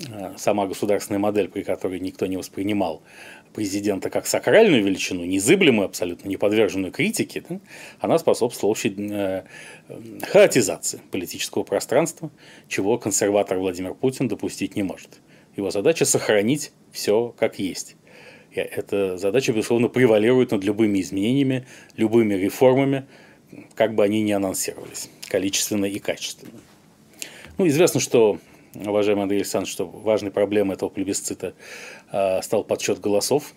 [0.00, 3.02] э, сама государственная модель, при которой никто не воспринимал
[3.54, 7.60] президента как сакральную величину, незыблемую, абсолютно не подверженную критике, да,
[8.00, 9.42] она способствовала общей э,
[10.30, 12.30] хаотизации политического пространства,
[12.68, 15.20] чего консерватор Владимир Путин допустить не может.
[15.56, 17.96] Его задача сохранить все как есть.
[18.50, 23.06] И эта задача, безусловно, превалирует над любыми изменениями, любыми реформами,
[23.74, 26.60] как бы они ни анонсировались, количественно и качественно.
[27.58, 28.38] Ну, известно, что,
[28.74, 31.54] уважаемый Андрей Александрович, что важной проблемой этого плебисцита
[32.42, 33.54] стал подсчет голосов.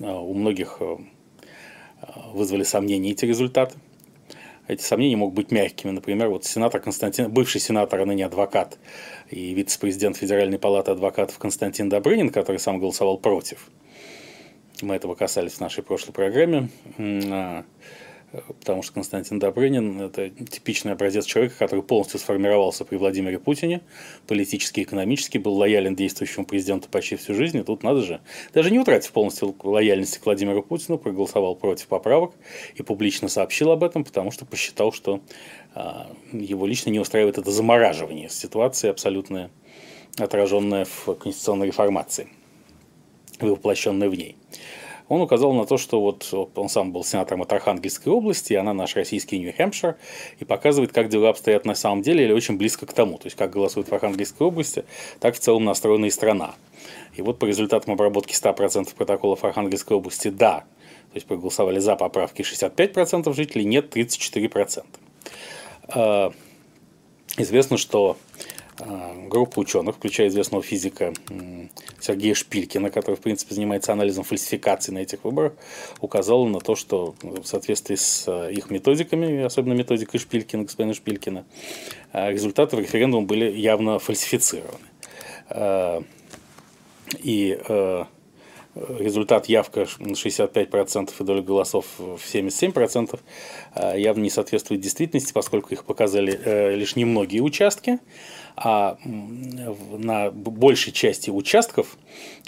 [0.00, 0.96] Э, у многих э,
[2.32, 3.76] вызвали сомнения эти результаты.
[4.68, 5.92] Эти сомнения могут быть мягкими.
[5.92, 8.78] Например, вот сенатор Константин, бывший сенатор, а ныне адвокат
[9.30, 13.68] и вице-президент Федеральной палаты адвокатов Константин Добрынин, который сам голосовал против.
[14.82, 16.68] Мы этого касались в нашей прошлой программе
[18.60, 23.80] потому что Константин Добрынин– это типичный образец человека, который полностью сформировался при Владимире Путине,
[24.26, 28.20] политически экономически, был лоялен действующему президенту почти всю жизнь, и тут надо же,
[28.54, 32.32] даже не утратив полностью лояльности к Владимиру Путину, проголосовал против поправок
[32.74, 35.20] и публично сообщил об этом, потому что посчитал, что
[35.74, 39.50] а, его лично не устраивает это замораживание ситуации, абсолютно
[40.18, 42.28] отраженная в конституционной реформации,
[43.40, 44.36] воплощенная в ней
[45.08, 48.96] он указал на то, что вот он сам был сенатором от Архангельской области, она наш
[48.96, 49.96] российский Нью-Хэмпшир,
[50.40, 53.18] и показывает, как дела обстоят на самом деле, или очень близко к тому.
[53.18, 54.84] То есть, как голосуют в Архангельской области,
[55.20, 56.54] так в целом настроена и страна.
[57.14, 60.64] И вот по результатам обработки 100% протоколов Архангельской области «да»,
[61.12, 64.84] то есть проголосовали за поправки 65% жителей, нет 34%.
[65.88, 66.32] А,
[67.38, 68.16] известно, что
[68.78, 71.12] группа ученых, включая известного физика
[72.00, 75.54] Сергея Шпилькина, который, в принципе, занимается анализом фальсификаций на этих выборах,
[76.00, 81.44] указала на то, что в соответствии с а, их методиками, особенно методикой Шпилькина, господина Шпилькина,
[82.12, 84.84] а, результаты референдума были явно фальсифицированы.
[87.22, 87.58] И
[88.98, 93.20] результат явка 65% и доля голосов в 77%
[93.96, 98.00] явно не соответствует действительности, поскольку их показали э, лишь немногие участки,
[98.56, 101.96] а на большей части участков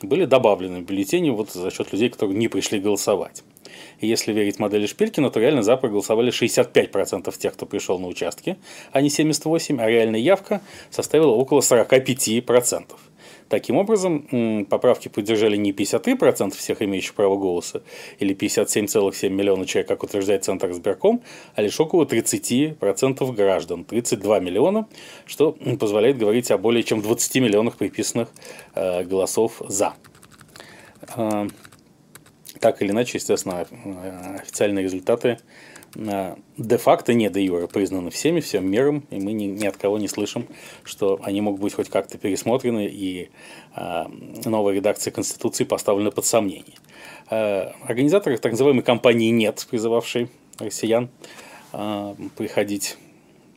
[0.02, 3.44] были добавлены бюллетени вот за счет людей, которые не пришли голосовать.
[4.00, 8.56] И если верить модели Шпилькина, то реально за проголосовали 65% тех, кто пришел на участки,
[8.92, 12.84] а не 78%, а реальная явка составила около 45%.
[13.48, 17.82] Таким образом, поправки поддержали не 53% всех имеющих право голоса
[18.18, 21.22] или 57,7 миллиона человек, как утверждает Центр избирком,
[21.54, 24.86] а лишь около 30% граждан, 32 миллиона,
[25.24, 28.28] что позволяет говорить о более чем 20 миллионах приписанных
[28.74, 29.94] э, голосов «за».
[31.16, 31.48] Э,
[32.60, 35.38] так или иначе, естественно, э, официальные результаты
[36.56, 40.06] де-факто, не де юре признаны всеми, всем миром, и мы ни, ни от кого не
[40.06, 40.46] слышим,
[40.84, 43.30] что они могут быть хоть как-то пересмотрены, и
[43.74, 44.04] э,
[44.44, 46.76] новая редакция Конституции поставлена под сомнение.
[47.30, 50.28] Э, организаторы так называемой кампании «Нет», призывавшей
[50.60, 51.08] россиян
[51.72, 52.96] э, приходить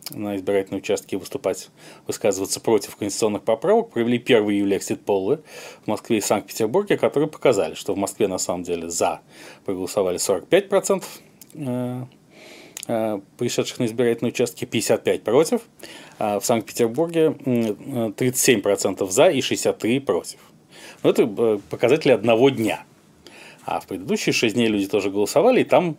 [0.10, 1.70] на избирательные участки выступать,
[2.08, 5.42] высказываться против конституционных поправок, провели 1 июля экзит-полы
[5.84, 9.22] в Москве и Санкт-Петербурге, которые показали, что в Москве на самом деле за
[9.64, 11.04] проголосовали 45%
[11.54, 12.06] э, э,
[13.38, 15.62] пришедших на избирательные участки, 55 против,
[16.20, 20.40] а в Санкт-Петербурге 37% за и 63 против.
[21.04, 22.84] Но это э, показатели одного дня.
[23.66, 25.96] А в предыдущие 6 дней люди тоже голосовали, и там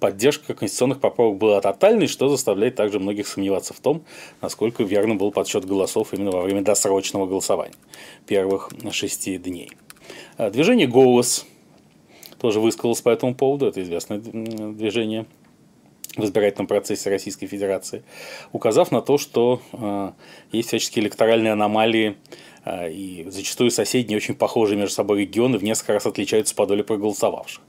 [0.00, 4.04] поддержка конституционных поправок была тотальной, что заставляет также многих сомневаться в том,
[4.42, 7.74] насколько верным был подсчет голосов именно во время досрочного голосования
[8.26, 9.72] первых шести дней.
[10.38, 11.46] Движение «Голос»
[12.38, 15.24] тоже высказалось по этому поводу, это известное движение
[16.16, 18.02] в избирательном процессе Российской Федерации,
[18.52, 20.12] указав на то, что э,
[20.52, 22.16] есть всяческие электоральные аномалии
[22.64, 26.82] а, и зачастую соседние очень похожие между собой регионы в несколько раз отличаются по доле
[26.82, 27.62] проголосовавших.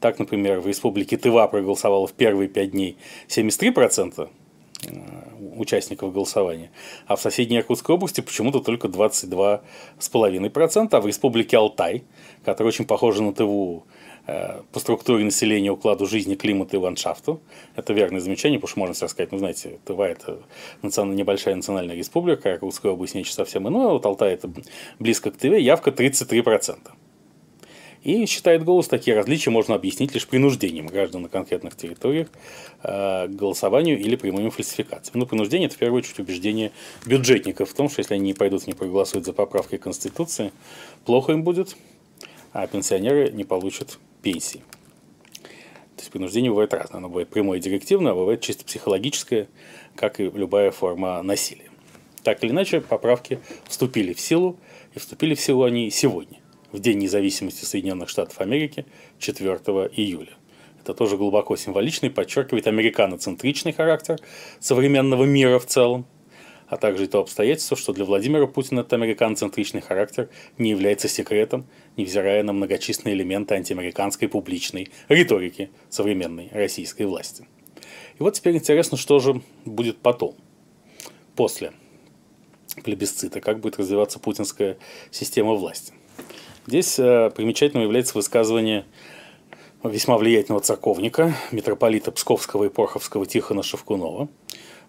[0.00, 2.96] Так, например, в республике Тыва проголосовало в первые пять дней
[3.28, 4.28] 73%
[4.86, 4.92] э,
[5.56, 6.70] участников голосования,
[7.06, 12.04] а в соседней Иркутской области почему-то только 22,5%, а в республике Алтай,
[12.44, 13.90] которая очень похожа на Тыву, Э,
[14.26, 17.40] по структуре населения, укладу жизни, климату и ландшафту.
[17.76, 20.38] Это верное замечание, потому что можно сейчас сказать, ну, знаете, Тыва– это
[20.80, 24.50] национальная, небольшая национальная республика, а Русская область нечто совсем иное, вот Алтай– это
[24.98, 26.78] близко к Тыве, явка 33%.
[28.04, 32.28] И считает голос, такие различия можно объяснить лишь принуждением граждан на конкретных территориях
[32.82, 35.20] э, к голосованию или прямыми фальсификациями.
[35.20, 36.70] Ну, принуждение– это в первую очередь убеждение
[37.06, 40.52] бюджетников в том, что если они не пойдут, не проголосуют за поправки Конституции,
[41.06, 41.76] плохо им будет,
[42.52, 44.64] а пенсионеры не получат пенсии.
[45.96, 46.98] То есть принуждение бывает разное.
[46.98, 49.48] Оно бывает прямое и директивное, а бывает чисто психологическое,
[49.94, 51.70] как и любая форма насилия.
[52.24, 54.58] Так или иначе, поправки вступили в силу,
[54.94, 56.40] и вступили в силу они сегодня,
[56.72, 58.86] в День независимости Соединенных Штатов Америки,
[59.18, 59.54] 4
[59.94, 60.32] июля.
[60.80, 64.18] Это тоже глубоко символично и подчеркивает американоцентричный характер
[64.58, 66.06] современного мира в целом,
[66.68, 71.66] а также и то обстоятельство, что для Владимира Путина этот американоцентричный характер не является секретом,
[71.96, 77.46] невзирая на многочисленные элементы антиамериканской публичной риторики современной российской власти.
[78.18, 80.34] И вот теперь интересно, что же будет потом,
[81.36, 81.72] после
[82.82, 84.78] плебисцита, как будет развиваться путинская
[85.10, 85.92] система власти.
[86.66, 88.84] Здесь э, примечательным является высказывание
[89.82, 94.28] весьма влиятельного церковника, митрополита Псковского и Порховского Тихона Шевкунова,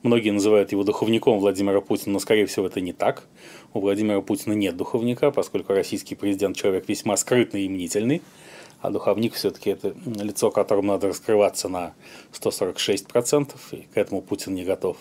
[0.05, 3.23] Многие называют его духовником Владимира Путина, но, скорее всего, это не так.
[3.73, 8.21] У Владимира Путина нет духовника, поскольку российский президент человек весьма скрытный и мнительный,
[8.81, 11.95] а духовник все-таки это лицо, которому надо раскрываться на
[12.33, 14.97] 146%, и к этому Путин не готов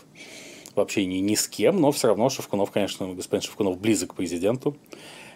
[0.75, 4.75] вообще ни, ни с кем, но все равно Шевкунов, конечно, господин Шевкунов близок к президенту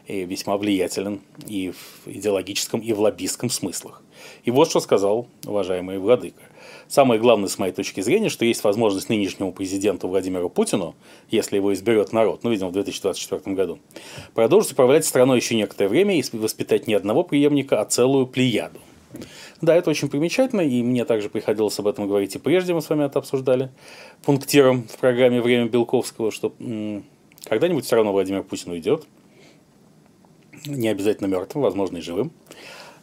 [0.07, 4.03] и весьма влиятелен и в идеологическом, и в лоббистском смыслах.
[4.45, 6.43] И вот что сказал уважаемый Владыка.
[6.89, 10.95] Самое главное, с моей точки зрения, что есть возможность нынешнему президенту Владимиру Путину,
[11.31, 13.79] если его изберет народ, ну, видимо, в 2024 году,
[14.35, 18.81] продолжить управлять страной еще некоторое время и воспитать не одного преемника, а целую плеяду.
[19.61, 22.89] Да, это очень примечательно, и мне также приходилось об этом говорить и прежде, мы с
[22.89, 23.71] вами это обсуждали,
[24.25, 26.53] пунктиром в программе «Время Белковского», что
[27.45, 29.05] когда-нибудь все равно Владимир Путин уйдет,
[30.67, 32.31] не обязательно мертвым, возможно, и живым,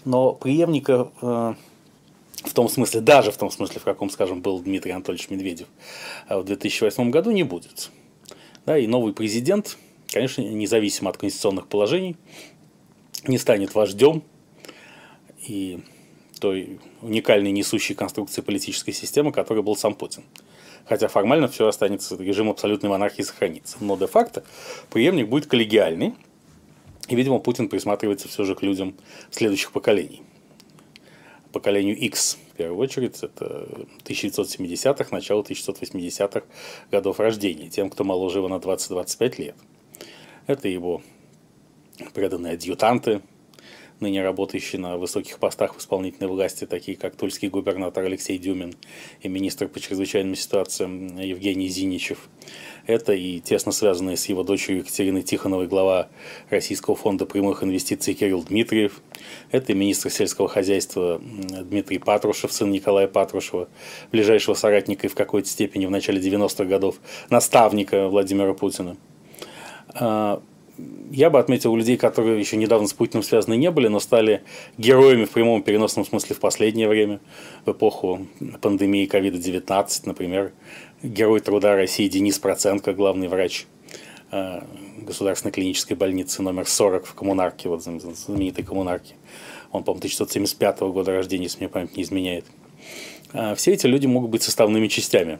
[0.05, 1.53] но преемника э,
[2.43, 5.67] в том смысле, даже в том смысле, в каком, скажем, был Дмитрий Анатольевич Медведев
[6.27, 7.89] а в 2008 году, не будет.
[8.65, 12.15] Да, и новый президент, конечно, независимо от конституционных положений,
[13.27, 14.23] не станет вождем
[15.47, 15.79] и
[16.39, 20.23] той уникальной несущей конструкции политической системы, которой был сам Путин.
[20.85, 23.77] Хотя формально все останется, режим абсолютной монархии сохранится.
[23.79, 24.43] Но де-факто
[24.91, 26.13] преемник будет коллегиальный,
[27.07, 28.95] и, видимо, Путин присматривается все же к людям
[29.31, 30.23] следующих поколений
[31.55, 33.65] поколению X, в первую очередь, это
[34.03, 36.43] 1970-х, начало 1980-х
[36.91, 39.55] годов рождения, тем, кто моложе его на 20-25 лет.
[40.47, 41.01] Это его
[42.13, 43.21] преданные адъютанты,
[43.99, 48.73] ныне работающие на высоких постах в исполнительной власти, такие как тульский губернатор Алексей Дюмин
[49.21, 52.29] и министр по чрезвычайным ситуациям Евгений Зиничев.
[52.87, 56.09] Это и тесно связанные с его дочерью Екатериной Тихоновой глава
[56.49, 59.01] Российского фонда прямых инвестиций Кирилл Дмитриев.
[59.51, 63.69] Это и министр сельского хозяйства Дмитрий Патрушев, сын Николая Патрушева,
[64.11, 66.97] ближайшего соратника и в какой-то степени в начале 90-х годов
[67.29, 68.97] наставника Владимира Путина
[69.87, 70.41] а,
[71.11, 74.43] я бы отметил у людей, которые еще недавно с Путиным связаны не были, но стали
[74.77, 77.19] героями в прямом переносном смысле в последнее время,
[77.65, 78.27] в эпоху
[78.61, 80.51] пандемии COVID-19, например,
[81.01, 83.65] герой труда России Денис Проценко, главный врач
[84.31, 84.61] э,
[84.97, 89.15] государственной клинической больницы номер 40 в Коммунарке, вот знаменитой Коммунарке.
[89.71, 92.45] Он, по-моему, 1975 года рождения, если мне память не изменяет.
[93.33, 95.39] А все эти люди могут быть составными частями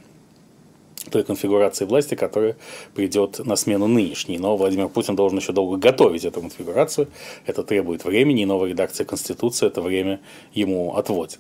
[1.12, 2.56] той конфигурации власти, которая
[2.94, 4.38] придет на смену нынешней.
[4.38, 7.08] Но Владимир Путин должен еще долго готовить эту конфигурацию.
[7.46, 10.20] Это требует времени, и новая редакция Конституции это время
[10.54, 11.39] ему отводит.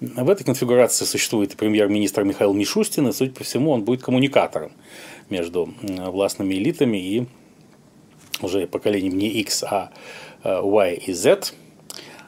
[0.00, 4.72] В этой конфигурации существует премьер-министр Михаил Мишустин, и, судя по всему, он будет коммуникатором
[5.28, 7.26] между властными элитами и
[8.40, 9.90] уже поколением не X, а
[10.42, 11.52] э, Y и Z,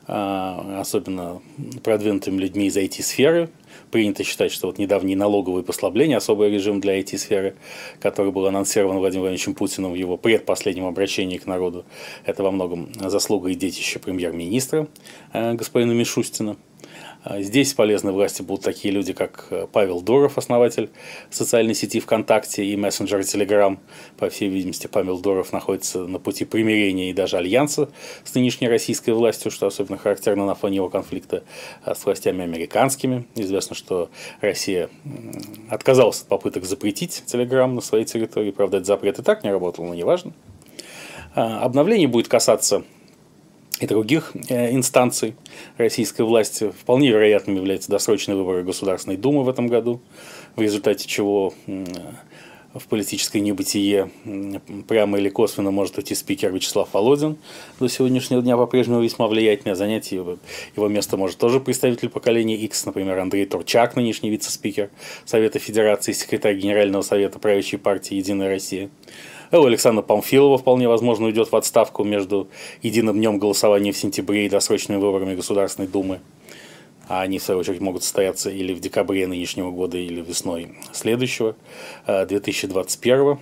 [0.07, 1.41] а, особенно
[1.83, 3.51] продвинутыми людьми из IT-сферы.
[3.93, 7.55] Принято считать, что вот недавние налоговые послабления, особый режим для IT-сферы,
[8.01, 11.85] который был анонсирован Владимиром Владимировичем Путиным в его предпоследнем обращении к народу,
[12.25, 14.89] это во многом заслуга и детище премьер-министра
[15.35, 16.57] э, господина Мишустина.
[17.25, 20.91] А здесь полезны власти будут такие люди, как э, Павел Доров, основатель
[21.31, 23.79] социальной сети ВКонтакте и мессенджера Телеграм.
[24.19, 27.91] По всей видимости, Павел Доров находится на пути примирения и даже альянса
[28.25, 31.45] с нынешней российской властью, что особенно характерно на фоне его конфликта
[31.85, 33.25] э, с властями американскими.
[33.37, 34.91] Известно, что Россия
[35.71, 38.51] отказалась от попыток запретить Телеграм на своей территории.
[38.51, 40.33] Правда, этот запрет и так не работал, но неважно.
[41.37, 42.83] А, обновление будет касаться
[43.81, 45.35] и других э, инстанций
[45.77, 46.71] российской власти.
[46.71, 50.01] Вполне вероятным являются досрочные выборы Государственной Думы в этом году,
[50.57, 51.55] в результате чего
[52.75, 54.11] в политическое небытие
[54.89, 57.37] прямо или косвенно может уйти спикер Вячеслав Володин,
[57.79, 60.39] до сегодняшнего дня по-прежнему весьма влиятельный, а занять его,
[60.75, 64.91] его место может тоже представитель поколения X, например, Андрей Турчак, нынешний вице-спикер
[65.25, 68.89] Совета Федерации, секретарь Генерального совета правящей партии «Единая Россия».
[69.55, 72.49] У Александра Памфилова вполне возможно уйдет в отставку между
[72.81, 76.21] единым днем голосования в сентябре и досрочными выборами Государственной Думы.
[77.07, 81.55] А они, в свою очередь, могут состояться или в декабре нынешнего года, или весной следующего,
[82.07, 83.41] 2021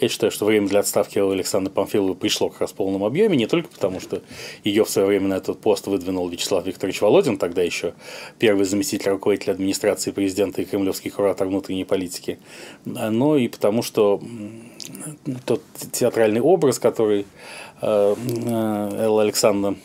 [0.00, 3.46] я считаю, что время для отставки Александра Памфилова пришло как раз в полном объеме, не
[3.46, 4.22] только потому, что
[4.64, 7.94] ее в свое время на этот пост выдвинул Вячеслав Викторович Володин, тогда еще
[8.38, 12.38] первый заместитель руководителя администрации президента и кремлевский куратор внутренней политики,
[12.84, 14.20] но и потому, что
[15.44, 17.26] тот театральный образ, который
[17.80, 19.78] э, э, Элла Александровна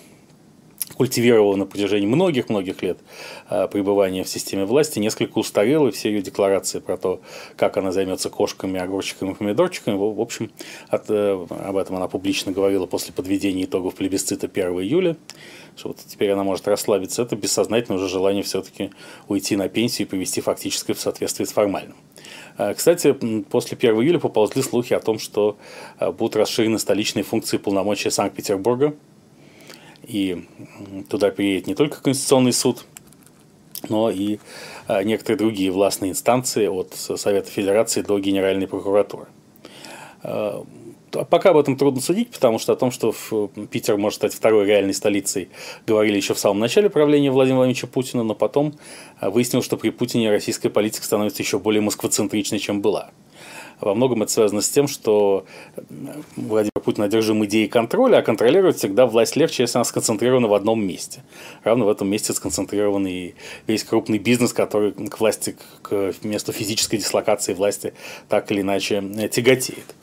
[0.95, 2.99] культивировала на протяжении многих-многих лет
[3.47, 7.21] а, пребывания в системе власти, несколько устарела, и все ее декларации про то,
[7.55, 10.51] как она займется кошками, огурчиками помидорчиками, в общем,
[10.89, 15.17] от, э, об этом она публично говорила после подведения итогов плебисцита 1 июля,
[15.75, 18.91] что вот теперь она может расслабиться, это бессознательное уже желание все-таки
[19.27, 21.95] уйти на пенсию и привести фактически в соответствии с формальным.
[22.57, 23.13] А, кстати,
[23.49, 25.57] после 1 июля поползли слухи о том, что
[25.99, 28.95] будут расширены столичные функции полномочия Санкт-Петербурга–
[30.03, 30.45] и
[31.09, 32.85] туда приедет не только Конституционный суд,
[33.89, 34.39] но и
[34.87, 39.27] а, некоторые другие властные инстанции от Совета Федерации до Генеральной прокуратуры.
[40.21, 40.63] А,
[41.29, 43.13] пока об этом трудно судить, потому что о том, что
[43.71, 45.49] Питер может стать второй реальной столицей,
[45.85, 48.73] говорили еще в самом начале правления Владимира Владимировича Путина, но потом
[49.19, 53.11] а, выяснилось, что при Путине российская политика становится еще более москвоцентричной, чем была.
[53.81, 55.45] Во многом это связано с тем, что
[56.35, 60.85] Владимир Путин одержим идеей контроля, а контролировать всегда власть легче, если она сконцентрирована в одном
[60.85, 61.23] месте.
[61.63, 63.33] Равно в этом месте сконцентрирован и
[63.67, 67.93] весь крупный бизнес, который к власти, к месту физической дислокации власти
[68.29, 69.95] так или иначе тяготеет.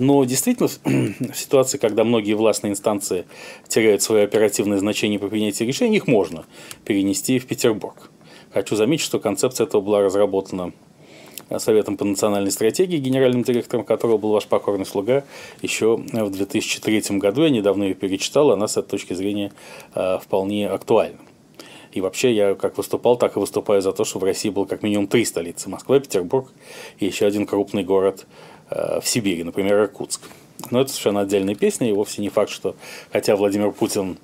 [0.00, 3.24] Но действительно, в ситуации, когда многие властные инстанции
[3.68, 6.44] теряют свое оперативное значение по принятию решений, их можно
[6.84, 8.10] перенести в Петербург.
[8.52, 10.72] Хочу заметить, что концепция этого была разработана
[11.58, 15.24] Советом по национальной стратегии, генеральным директором которого был ваш покорный слуга
[15.60, 17.42] еще в 2003 году.
[17.42, 19.52] Я недавно ее перечитал, она с этой точки зрения
[19.94, 21.18] э, вполне актуальна.
[21.92, 24.82] И вообще я как выступал, так и выступаю за то, что в России было как
[24.82, 25.68] минимум три столицы.
[25.68, 26.50] Москва, Петербург
[26.98, 28.26] и еще один крупный город
[28.70, 30.22] э, в Сибири, например, Иркутск.
[30.70, 32.76] Но это совершенно отдельная песня, и вовсе не факт, что
[33.10, 34.18] хотя Владимир Путин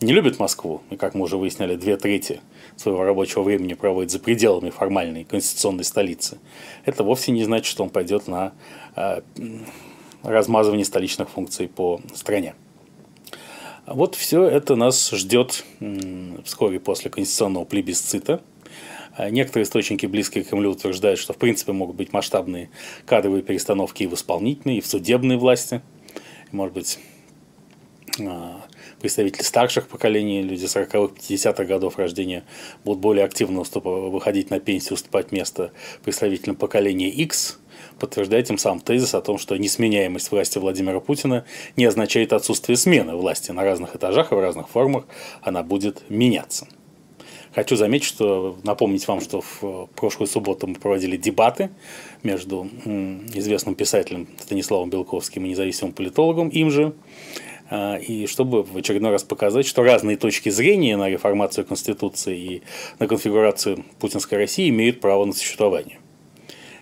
[0.00, 2.40] не любит Москву, и, как мы уже выясняли, две трети
[2.76, 6.38] своего рабочего времени проводит за пределами формальной конституционной столицы,
[6.84, 8.52] это вовсе не значит, что он пойдет на
[8.96, 9.20] э,
[10.22, 12.54] размазывание столичных функций по стране.
[13.86, 15.64] Вот все это нас ждет
[16.44, 18.40] вскоре после конституционного плебисцита.
[19.14, 22.70] А некоторые источники, близкие к Кремлю, утверждают, что в принципе могут быть масштабные
[23.04, 25.82] кадровые перестановки и в исполнительной, и в судебной власти.
[26.50, 26.98] Может быть,
[29.00, 32.44] представители старших поколений, люди 40-х, 50-х годов рождения
[32.84, 35.72] будут более активно выходить на пенсию, уступать место
[36.04, 37.58] представителям поколения X,
[37.98, 41.44] подтверждая тем самым тезис о том, что несменяемость власти Владимира Путина
[41.76, 45.06] не означает отсутствие смены власти на разных этажах и в разных формах,
[45.40, 46.68] она будет меняться.
[47.54, 51.68] Хочу заметить, что напомнить вам, что в прошлую субботу мы проводили дебаты
[52.22, 52.66] между
[53.34, 56.94] известным писателем Станиславом Белковским и независимым политологом им же,
[58.06, 62.62] и чтобы в очередной раз показать, что разные точки зрения на реформацию Конституции и
[62.98, 65.98] на конфигурацию путинской России имеют право на существование.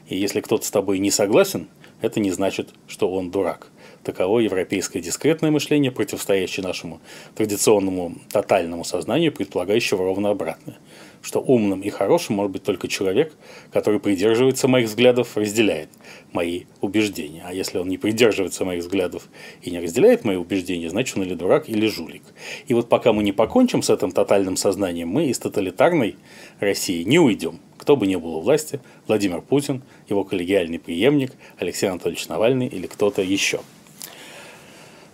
[0.09, 1.69] И если кто-то с тобой не согласен,
[2.01, 3.71] это не значит, что он дурак.
[4.03, 7.01] Таково европейское дискретное мышление, противостоящее нашему
[7.35, 10.79] традиционному тотальному сознанию, предполагающего ровно обратное.
[11.23, 13.35] Что умным и хорошим может быть только человек,
[13.73, 15.91] который придерживается моих взглядов, разделяет
[16.33, 17.43] мои убеждения.
[17.47, 19.29] А если он не придерживается моих взглядов
[19.63, 22.23] и не разделяет мои убеждения, значит он или дурак, или жулик.
[22.69, 26.17] И вот пока мы не покончим с этим тотальным сознанием, мы из тоталитарной
[26.59, 27.61] России не уйдем.
[27.77, 32.87] Кто бы ни был у власти, Владимир Путин, его коллегиальный преемник, Алексей Анатольевич Навальный или
[32.87, 33.61] кто-то еще.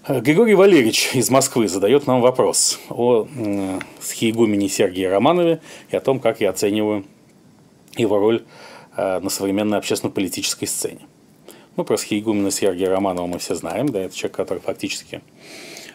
[0.09, 3.27] Григорий Валерьевич из Москвы задает нам вопрос о
[4.01, 7.05] схиегумене Сергии Романове и о том, как я оцениваю
[7.97, 8.45] его роль
[8.97, 11.01] э, на современной общественно-политической сцене.
[11.77, 15.23] Ну, про схиегумена Сергия Романова мы все знаем, да, это человек, который фактически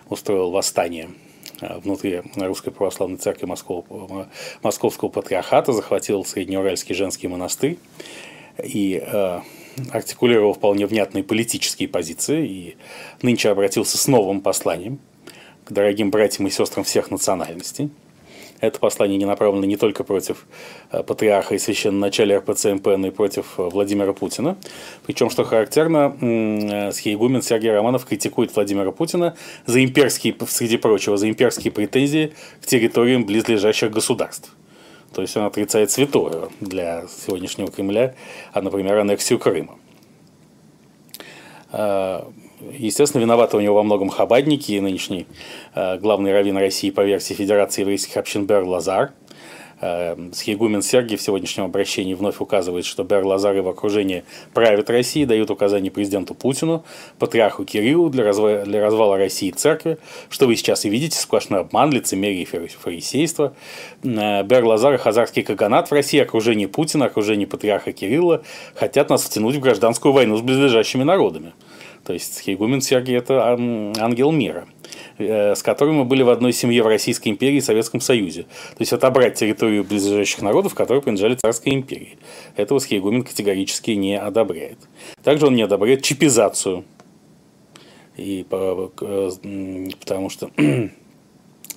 [0.09, 1.11] устроил восстание
[1.61, 3.85] э, внутри Русской Православной Церкви Москвы,
[4.61, 7.79] Московского Патриархата, захватил Среднеуральский женский монастырь
[8.61, 9.39] и э,
[9.91, 12.77] артикулировал вполне внятные политические позиции и
[13.21, 14.99] нынче обратился с новым посланием
[15.65, 17.89] к дорогим братьям и сестрам всех национальностей.
[18.61, 20.45] Это послание не направлено не только против
[20.91, 24.55] э, патриарха и священноначалия РПЦМП, но и против э, Владимира Путина.
[25.03, 31.27] Причем, что характерно, э, схиегумен Сергей Романов критикует Владимира Путина за имперские, среди прочего, за
[31.27, 34.55] имперские претензии к территориям близлежащих государств.
[35.13, 38.15] То есть он отрицает святое для сегодняшнего Кремля,
[38.53, 39.77] а, например, аннексию Крыма.
[41.71, 42.31] А,
[42.71, 45.27] естественно, виноваты у него во многом хабадники, нынешний
[45.73, 49.13] а, главный раввин России по версии Федерации еврейских общин Бер Лазар–
[49.81, 54.23] Схигумен Сергий в сегодняшнем обращении вновь указывает, что Бер Лазар и в окружении
[54.53, 56.85] правят Россией, дают указания президенту Путину,
[57.17, 59.97] патриарху Кириллу для, развала, для развала России и церкви,
[60.29, 63.53] что вы сейчас и видите, сплошной обман, лицемерие и фарисейство.
[64.03, 68.43] Э, Бер Лазар и Хазарский Каганат в России, окружение Путина, окружение патриарха Кирилла
[68.75, 71.53] хотят нас втянуть в гражданскую войну с близлежащими народами.
[72.05, 73.53] То есть Хейгумен Сергий– это
[73.99, 74.67] ангел мира,
[75.17, 78.43] э, с которым мы были в одной семье в Российской империи и Советском Союзе.
[78.43, 82.17] То есть отобрать территорию близлежащих народов, которые принадлежали Царской империи.
[82.55, 84.79] Этого Схейгумен категорически не одобряет.
[85.23, 86.85] Также он не одобряет чипизацию.
[88.17, 88.87] И, э,
[89.99, 90.49] потому что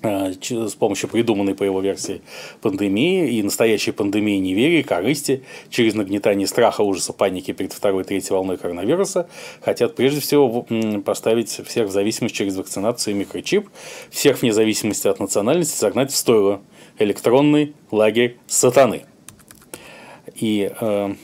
[0.05, 2.23] с помощью придуманной, по его версии,
[2.61, 8.59] пандемии и настоящей пандемии неверия, корысти, через нагнетание страха, ужаса, паники перед второй третьей волной
[8.59, 9.29] коронавируса,
[9.63, 10.67] хотят прежде всего
[11.05, 13.69] поставить всех в зависимость через вакцинацию и микрочип,
[14.11, 16.61] всех вне зависимости от национальности загнать в стойло
[16.99, 19.05] электронный лагерь сатаны.
[20.35, 21.15] И э,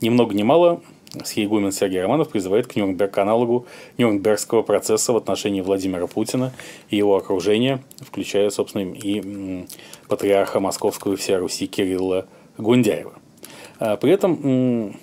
[0.00, 0.82] ни много ни мало
[1.24, 6.52] Схиегумен Сергей Романов призывает к Нюрнберг-аналогу Нюрнбергского процесса в отношении Владимира Путина
[6.90, 9.66] и его окружения, включая, собственно, и
[10.08, 12.26] патриарха Московского и всей Руси Кирилла
[12.58, 13.14] Гундяева.
[13.78, 14.94] А при этом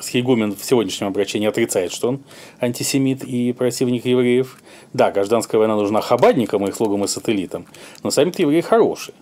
[0.00, 2.20] Схейгумен в сегодняшнем обращении отрицает, что он
[2.60, 4.58] антисемит и противник евреев.
[4.92, 7.66] Да, гражданская война нужна хабадникам, их слугам и сателлитам,
[8.02, 9.14] но сами-то евреи хорошие.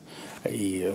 [0.48, 0.94] И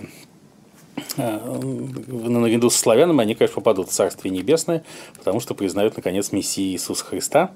[1.16, 4.84] наряду с славянами они, конечно, попадут в Царствие Небесное,
[5.16, 7.50] потому что признают, наконец, Мессии Иисуса Христа.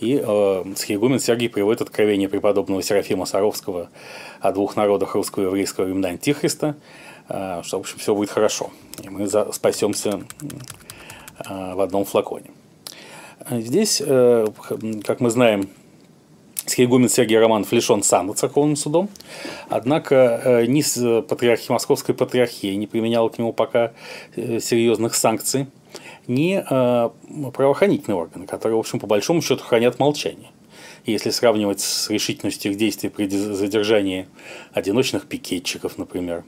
[0.00, 3.90] И э, Схиегумен Сергий приводит откровение преподобного Серафима Саровского
[4.40, 6.76] о двух народах русского и еврейского времена Антихриста,
[7.28, 8.70] э, что, в общем, все будет хорошо,
[9.02, 10.22] и мы за, спасемся
[11.38, 12.50] э, в одном флаконе.
[13.50, 14.46] Здесь, э,
[15.04, 15.68] как мы знаем,
[16.66, 19.08] Схиегумен Сергей Романов лишен сана церковным судом,
[19.68, 20.82] однако э, ни
[21.22, 23.92] патриархи, Московской патриархии не применяла к нему пока
[24.36, 25.66] э, серьезных санкций,
[26.26, 27.10] ни э,
[27.50, 30.50] правоохранительные органы, которые, в общем, по большому счету хранят молчание.
[31.04, 34.28] если сравнивать с решительностью их действий при задержании
[34.72, 36.44] одиночных пикетчиков, например,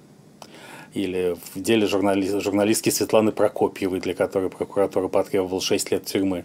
[0.95, 6.45] или в деле журналист, журналистки Светланы Прокопьевой, для которой прокуратура потребовала 6 лет тюрьмы,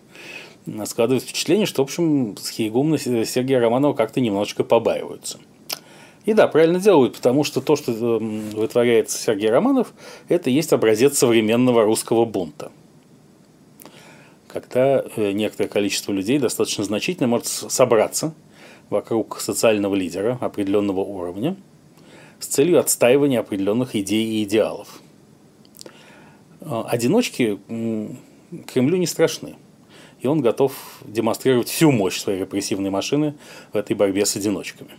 [0.86, 5.40] складывается впечатление, что, в общем, схиегумна Сергея Романова как-то немножечко побаиваются.
[6.26, 9.94] И да, правильно делают, потому что то, что эм, вытворяет Сергей Романов,
[10.28, 12.72] это есть образец современного русского бунта.
[14.48, 18.34] Когда э, некоторое количество людей достаточно значительно может собраться
[18.90, 21.56] вокруг социального лидера определенного уровня
[22.40, 25.02] с целью отстаивания определенных идей и идеалов.
[26.62, 27.60] Э, одиночки
[28.68, 29.56] Кремлю не страшны
[30.22, 30.74] и он готов
[31.06, 33.36] демонстрировать всю мощь своей репрессивной машины
[33.72, 34.92] в этой борьбе с одиночками.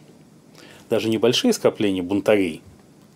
[0.88, 2.62] Даже небольшие скопления бунтарей,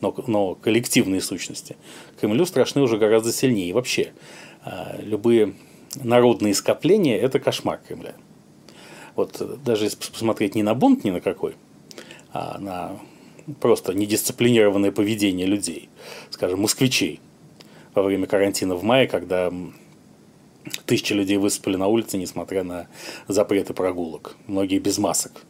[0.01, 1.77] но, но коллективные сущности,
[2.21, 3.71] Кремлю страшны уже гораздо сильнее.
[3.71, 4.13] И вообще,
[4.63, 5.55] а, любые
[5.97, 8.15] народные скопления– это кошмар Кремля.
[9.17, 11.55] Вот даже если посмотреть не на бунт ни на какой,
[12.33, 12.99] а на
[13.61, 15.89] просто недисциплинированное поведение людей,
[16.31, 17.21] скажем, москвичей
[17.95, 19.53] во время карантина в мае, когда
[20.87, 22.89] тысячи людей выступили на улице, несмотря на
[23.29, 25.45] запреты прогулок, многие без масок,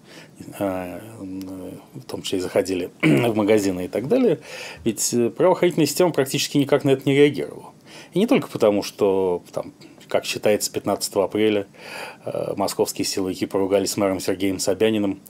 [0.58, 4.40] а, в том числе и заходили в магазины и так далее,
[4.84, 7.72] ведь правоохранительная система практически никак на это не реагировала.
[8.12, 9.72] И не только потому, что там,
[10.08, 11.66] как считается, 15 апреля
[12.24, 15.20] э, московские силовики поругались с мэром Сергеем Собяниным,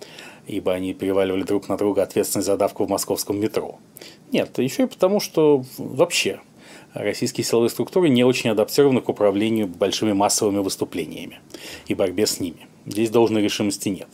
[0.47, 3.79] ибо они переваливали друг на друга ответственность за давку в московском метро.
[4.33, 6.41] Нет, еще и потому, что вообще
[6.95, 11.41] российские силовые структуры не очень адаптированы к управлению большими массовыми выступлениями
[11.87, 12.67] и борьбе с ними.
[12.87, 14.09] Здесь должной решимости нет.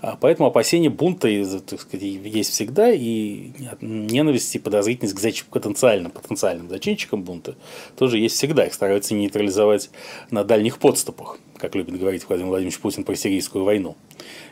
[0.00, 1.28] А поэтому опасения бунта
[1.60, 5.44] так сказать, есть всегда, и ненависть и подозрительность к зач...
[5.44, 7.56] потенциальным, потенциальным зачинщикам бунта
[7.96, 8.66] тоже есть всегда.
[8.66, 9.90] Их стараются нейтрализовать
[10.30, 13.96] на дальних подступах, как любит говорить Владимир Владимирович Путин про сирийскую войну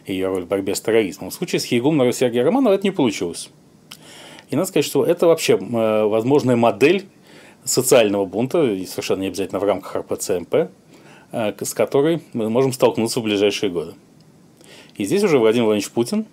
[0.05, 1.31] и ее роль в борьбе с терроризмом.
[1.31, 3.51] В случае с Хейгум Сергея Романова это не получилось.
[4.51, 7.07] И надо сказать, что это вообще э, возможная модель
[7.67, 10.55] социального бунта, и совершенно не обязательно в рамках РПЦМП,
[11.33, 13.95] э, с которой мы можем столкнуться в ближайшие годы.
[14.97, 16.27] И здесь уже Владимир Владимирович Путин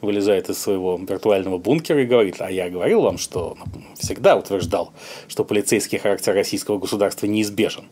[0.00, 3.56] вылезает из своего виртуального бункера и говорит, а я говорил вам, что
[3.98, 4.92] всегда утверждал,
[5.28, 7.84] что полицейский характер российского государства неизбежен.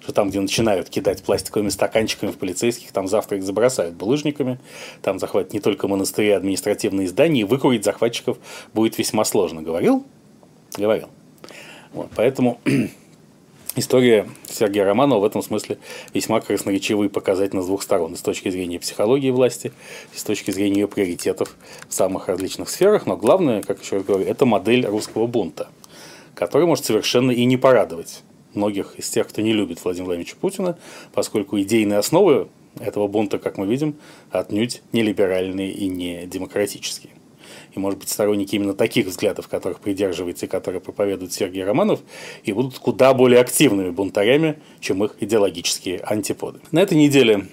[0.00, 4.58] Что там, где начинают кидать пластиковыми стаканчиками в полицейских, там завтра их забросают булыжниками,
[5.02, 8.38] там захватят не только монастыри, а административные здания, и выкурить захватчиков
[8.72, 9.60] будет весьма сложно.
[9.60, 10.06] Говорил?
[10.78, 11.08] Говорил.
[11.92, 12.60] Вот, поэтому
[13.76, 15.78] История Сергея Романова в этом смысле
[16.12, 18.16] весьма красноречивая и показательна с двух сторон.
[18.16, 19.72] С точки зрения психологии власти,
[20.12, 21.56] с точки зрения ее приоритетов
[21.88, 23.06] в самых различных сферах.
[23.06, 25.68] Но главное, как еще раз говорю, это модель русского бунта,
[26.34, 28.22] которая может совершенно и не порадовать
[28.54, 30.76] многих из тех, кто не любит Владимира Владимировича Путина,
[31.12, 32.48] поскольку идейные основы
[32.80, 33.94] этого бунта, как мы видим,
[34.32, 37.12] отнюдь не либеральные и не демократические
[37.74, 42.00] и, может быть, сторонники именно таких взглядов, которых придерживается и которые проповедует Сергей Романов,
[42.44, 46.60] и будут куда более активными бунтарями, чем их идеологические антиподы.
[46.72, 47.46] На этой неделе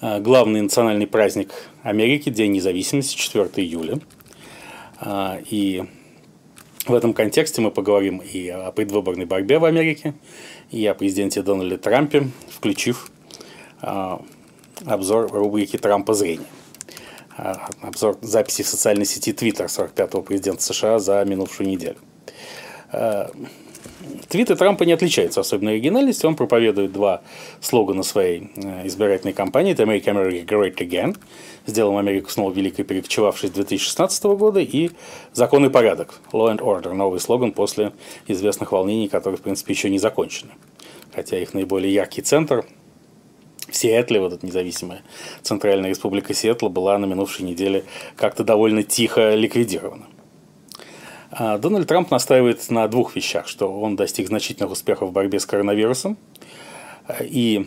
[0.00, 1.50] а, главный национальный праздник
[1.82, 4.00] Америки, День независимости, 4 июля.
[4.98, 5.84] А, и
[6.86, 10.14] в этом контексте мы поговорим и о предвыборной борьбе в Америке,
[10.70, 13.10] и о президенте Дональде Трампе, включив
[13.80, 14.20] а,
[14.84, 16.46] обзор рубрики «Трампа зрения».
[17.80, 21.96] Обзор записи в социальной сети Twitter 45-го президента США за минувшую неделю.
[22.92, 23.32] А,
[24.28, 26.28] твиты Трампа не отличаются особенной оригинальностью.
[26.28, 27.22] Он проповедует два
[27.60, 29.72] слогана своей э, избирательной кампании.
[29.72, 31.16] Это «Make America Great Again»,
[31.66, 34.90] «Сделаем Америку снова великой, перекочевавшись 2016 года» и
[35.32, 37.92] «Закон и порядок», «Law and Order», новый слоган после
[38.28, 40.52] известных волнений, которые, в принципе, еще не закончены.
[41.12, 42.64] Хотя их наиболее яркий центр–
[43.72, 45.02] в Сиэтле, вот эта независимая
[45.42, 47.84] Центральная Республика Сиэтла, была на минувшей неделе
[48.16, 50.06] как-то довольно тихо ликвидирована.
[51.30, 55.46] А Дональд Трамп настаивает на двух вещах, что он достиг значительных успехов в борьбе с
[55.46, 56.18] коронавирусом,
[57.20, 57.66] и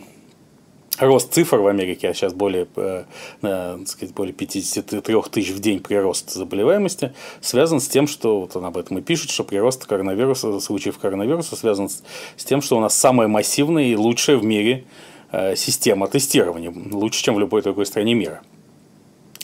[0.98, 3.04] рост цифр в Америке, а сейчас более, э,
[3.42, 8.64] так сказать, более 53 тысяч в день прирост заболеваемости, связан с тем, что, вот он
[8.64, 12.96] об этом и пишет, что прирост коронавируса, случаев коронавируса связан с тем, что у нас
[12.96, 14.84] самая массивная и лучшая в мире
[15.32, 18.42] система тестирования, лучше, чем в любой другой стране мира.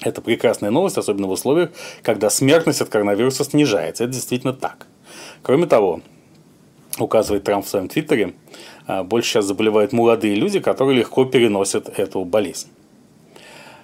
[0.04, 1.70] Это прекрасная новость, особенно в условиях,
[2.02, 4.04] когда смертность от коронавируса снижается.
[4.04, 4.86] Это действительно так.
[5.42, 6.00] Кроме того,
[6.98, 8.34] указывает Трамп в своем твиттере,
[8.86, 12.68] э, больше сейчас заболевают молодые люди, которые легко переносят эту болезнь.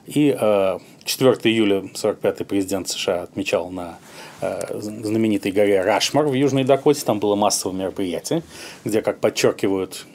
[0.06, 3.98] И 4 э, июля 45-й президент США отмечал на
[4.40, 7.04] знаменитой горе Рашмар в Южной Дакоте.
[7.04, 8.44] Там было массовое мероприятие,
[8.84, 10.06] где, как подчеркивают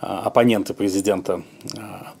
[0.00, 1.42] оппоненты президента,
[1.76, 2.12] а,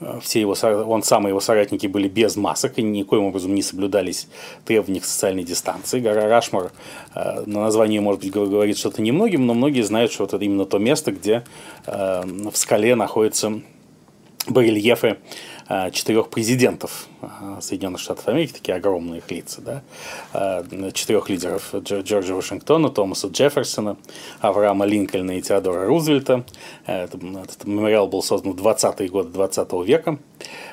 [0.00, 0.54] а, все его,
[0.86, 4.28] он сам и его соратники были без масок и никоим образом не соблюдались
[4.64, 6.00] требования к социальной дистанции.
[6.00, 6.72] Гора Рашмар
[7.14, 11.12] на названии, может быть, говорит что-то немногим, но многие знают, что это именно то место,
[11.12, 11.44] где
[11.86, 13.60] в скале находятся
[14.48, 15.18] барельефы
[15.92, 17.26] четырех президентов э,
[17.60, 19.82] Соединенных Штатов Америки, такие огромные их лица, да,
[20.32, 23.96] э, четырех лидеров Джорджа Вашингтона, Томаса Джефферсона,
[24.40, 26.44] Авраама Линкольна и Теодора Рузвельта.
[26.86, 30.18] Этот, этот мемориал был создан в 20-е годы 20 века.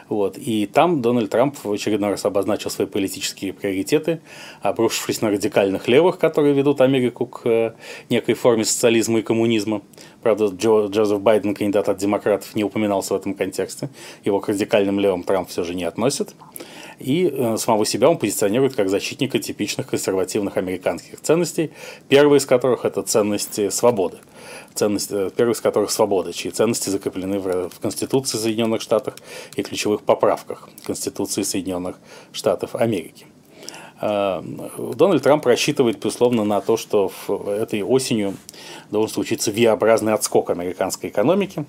[0.10, 0.38] Вот.
[0.38, 4.20] И там Дональд Трамп в очередной раз обозначил свои политические приоритеты,
[4.62, 7.76] обрушившись на радикальных левых, которые ведут Америку к
[8.10, 9.82] некой форме социализма и коммунизма.
[10.22, 13.89] Правда, Джо, Джозеф Байден, кандидат от демократов, не упоминался в этом контексте.
[14.24, 16.36] Его к радикальным левым Трамп все же не относит.
[17.00, 21.72] И э, самого себя он позиционирует как защитника типичных консервативных американских ценностей,
[22.08, 24.18] первая из которых– это ценности свободы.
[24.74, 29.16] ценности, первый из которых свобода, чьи ценности закреплены в, в Конституции Соединенных Штатов
[29.56, 31.98] и ключевых поправках Конституции Соединенных
[32.32, 33.26] Штатов Америки.
[34.02, 37.12] Дональд Трамп рассчитывает, безусловно, на то, что
[37.48, 38.36] этой осенью
[38.92, 41.66] должен случиться V-образный отскок американской экономики,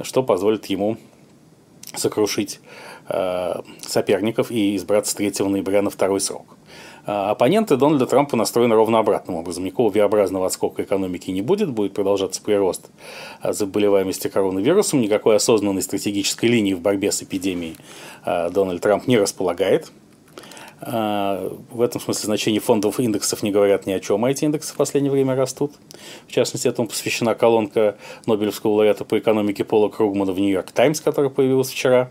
[0.00, 0.98] что позволит ему
[1.96, 2.60] сокрушить
[3.08, 6.56] а, соперников и избраться 3 ноября на второй срок.
[7.06, 9.64] А, оппоненты Дональда Трампа настроены ровно обратным образом.
[9.64, 12.86] Никакого V-образного отскока экономики не будет, будет продолжаться прирост
[13.42, 15.00] заболеваемости коронавирусом.
[15.00, 17.76] Никакой осознанной стратегической линии в борьбе с эпидемией
[18.24, 19.92] Дональд Трамп не располагает.
[20.80, 24.74] А, в этом смысле значение фондовых индексов не говорят ни о чем, а эти индексы
[24.74, 25.72] в последнее время растут.
[26.26, 27.96] В частности, этому посвящена колонка
[28.26, 32.10] Нобелевского лауреата по экономике Пола Кругмана в Нью-Йорк Таймс, которая появилась вчера,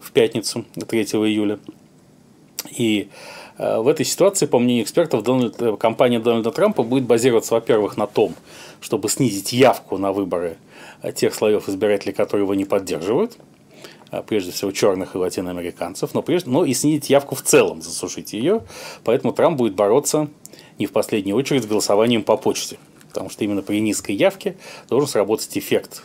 [0.00, 1.58] в пятницу, 3 июля.
[2.76, 3.08] И
[3.56, 7.96] а, в этой ситуации, по мнению экспертов, Дональд, э, компания Дональда Трампа будет базироваться, во-первых,
[7.96, 8.34] на том,
[8.80, 10.56] чтобы снизить явку на выборы
[11.14, 13.49] тех слоев избирателей, которые его не поддерживают– а,
[14.26, 18.62] прежде всего черных и латиноамериканцев, но, прежде, но и снизить явку в целом, засушить ее.
[19.04, 20.28] Поэтому Трамп будет бороться
[20.78, 24.56] не в последнюю очередь с голосованием по почте, потому что именно при низкой явке
[24.88, 26.04] должен сработать эффект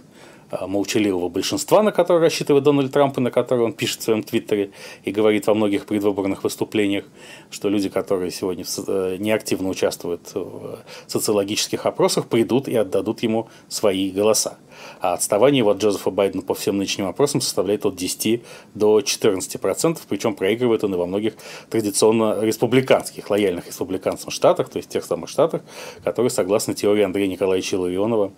[0.52, 4.22] а, молчаливого большинства, на которое рассчитывает Дональд Трамп, и на которое он пишет в своем
[4.22, 4.72] твиттере
[5.04, 7.06] и говорит во многих предвыборных выступлениях,
[7.50, 14.12] что люди, которые сегодня э, неактивно участвуют в социологических опросах, придут и отдадут ему свои
[14.12, 14.58] голоса
[15.06, 18.42] а отставание от Джозефа Байдена по всем нынешним опросам составляет от 10
[18.74, 21.34] до 14 процентов, причем проигрывает он и во многих
[21.70, 25.62] традиционно республиканских, лояльных республиканцам штатах, то есть тех самых штатах,
[26.04, 28.32] которые, согласно теории Андрея Николаевича Ларионова,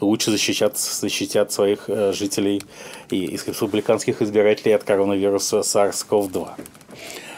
[0.00, 2.62] лучше защищат, защитят своих э, жителей
[3.10, 6.48] и из республиканских избирателей от коронавируса SARS-CoV-2.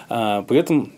[0.08, 0.92] А, при этом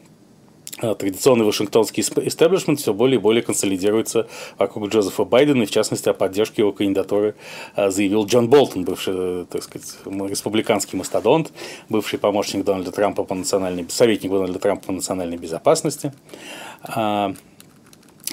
[0.81, 6.14] традиционный вашингтонский истеблишмент все более и более консолидируется вокруг Джозефа Байдена, и в частности о
[6.14, 7.35] поддержке его кандидатуры
[7.74, 11.53] а, заявил Джон Болтон, бывший, э, так сказать, республиканский мастодонт,
[11.89, 16.12] бывший помощник Дональда Трампа по национальной, советник Дональда Трампа по национальной безопасности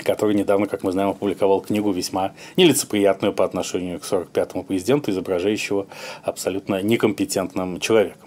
[0.03, 5.87] который недавно, как мы знаем, опубликовал книгу весьма нелицеприятную по отношению к 45-му президенту, изображающего
[6.23, 8.24] абсолютно некомпетентным человеком.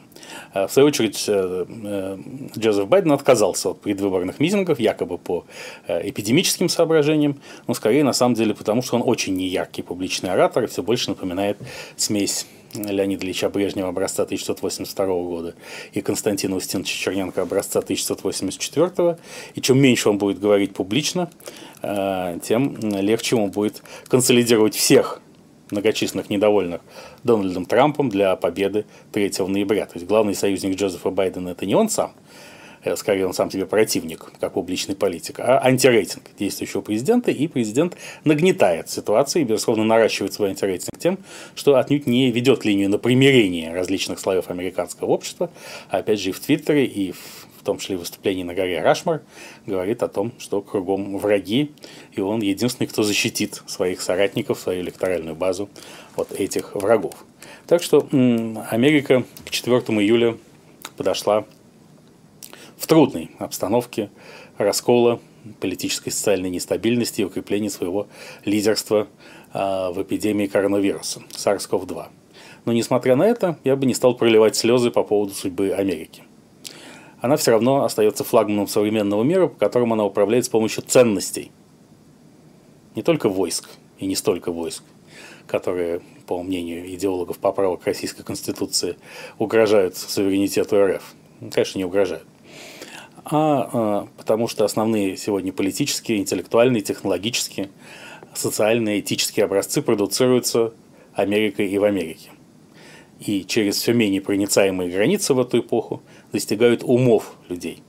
[0.52, 2.18] А, в свою очередь, э, э,
[2.58, 5.44] Джозеф Байден отказался от предвыборных митингов, якобы по
[5.86, 10.64] э, эпидемическим соображениям, но скорее на самом деле потому, что он очень неяркий публичный оратор
[10.64, 11.58] и все больше напоминает
[11.96, 15.54] смесь Леонида Ильича Брежнева образца 1982 года
[15.92, 19.18] и Константина Устиновича Черненко образца 1984.
[19.54, 21.30] И чем меньше он будет говорить публично,
[21.80, 25.22] тем легче ему будет консолидировать всех
[25.70, 26.80] многочисленных недовольных
[27.24, 29.86] Дональдом Трампом для победы 3 ноября.
[29.86, 32.12] То есть главный союзник Джозефа Байдена это не он сам,
[32.84, 37.96] э, скорее он сам себе противник, как публичный политик, а антирейтинг действующего президента, и президент
[38.24, 41.18] нагнетает ситуацию и, безусловно, наращивает свой антирейтинг тем,
[41.54, 45.50] что отнюдь не ведет линию на примирение различных слоев американского общества,
[45.90, 49.20] а опять же и в Твиттере, и в том числе выступлении на горе Рашмар,
[49.66, 51.70] говорит о том, что кругом враги,
[52.12, 55.68] и он единственный, кто защитит своих соратников, свою электоральную базу
[56.16, 57.12] от этих врагов.
[57.66, 58.08] Так что
[58.70, 60.38] Америка к 4 июля
[60.96, 61.44] подошла
[62.78, 64.08] в трудной обстановке
[64.56, 65.20] раскола,
[65.60, 68.08] политической и социальной нестабильности и укрепления своего
[68.46, 69.08] лидерства
[69.52, 72.06] а, в эпидемии коронавируса SARS-CoV-2.
[72.64, 76.22] Но несмотря на это, я бы не стал проливать слезы по поводу судьбы Америки
[77.20, 81.50] она все равно остается флагманом современного мира, по которому она управляет с помощью ценностей.
[82.94, 84.82] Не только войск, и не столько войск,
[85.46, 88.96] которые, по мнению идеологов поправок Российской Конституции,
[89.38, 91.14] угрожают суверенитету РФ.
[91.40, 92.26] Ну, конечно, не угрожают.
[93.24, 97.70] А, а потому что основные сегодня политические, интеллектуальные, технологические,
[98.34, 100.72] социальные, этические образцы продуцируются
[101.14, 102.30] Америкой и в Америке
[103.20, 106.02] и через все менее проницаемые границы в эту эпоху
[106.32, 107.82] достигают умов людей.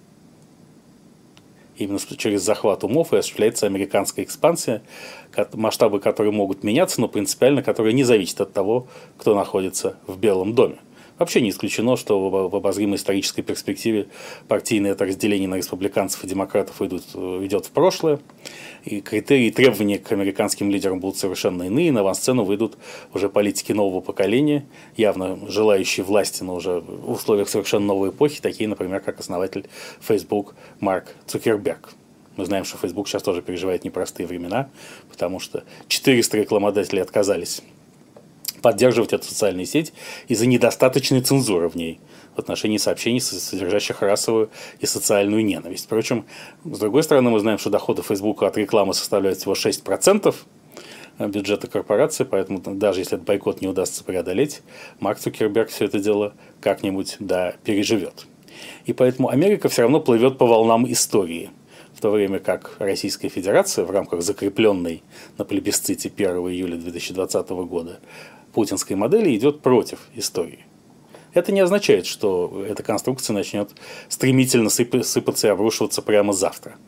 [1.78, 4.82] Именно через захват умов и осуществляется американская экспансия,
[5.54, 10.56] масштабы которой могут меняться, но принципиально которые не зависят от того, кто находится в Белом
[10.56, 10.78] доме.
[11.20, 14.08] Вообще не исключено, что в обозримой исторической перспективе
[14.48, 17.04] партийное это разделение на республиканцев и демократов идут,
[17.44, 18.20] идет в прошлое,
[18.86, 22.78] и критерии и требования к американским лидерам будут совершенно иные, на авансцену выйдут
[23.14, 24.66] уже политики нового поколения,
[24.96, 29.68] явно желающие власти, но уже в условиях совершенно новой эпохи, такие, например, как основатель
[30.00, 31.90] Facebook Марк Цукерберг.
[32.38, 34.70] Мы знаем, что Facebook сейчас тоже переживает непростые времена,
[35.12, 37.62] потому что 400 рекламодателей отказались
[38.62, 39.94] поддерживать эту социальную сеть
[40.28, 42.00] из-за недостаточной цензуры в ней
[42.36, 44.50] в отношении сообщений, содержащих расовую
[44.80, 45.86] и социальную ненависть.
[45.86, 46.26] Впрочем,
[46.64, 50.34] с другой стороны, мы знаем, что доходы Facebook от рекламы составляют всего 6%,
[51.28, 54.62] бюджета корпорации, поэтому даже если этот бойкот не удастся преодолеть,
[55.00, 58.26] Марк Цукерберг все это дело как-нибудь да переживет.
[58.86, 61.50] И поэтому Америка все равно плывет по волнам истории,
[61.94, 65.04] в то время как Российская Федерация в рамках закрепленной
[65.38, 68.00] на плебисците 1 июля 2020 года
[68.60, 70.66] путинской модели идет против истории.
[71.34, 73.70] Это не означает, что эта конструкция начнет
[74.10, 76.76] стремительно сыпаться и обрушиваться прямо завтра–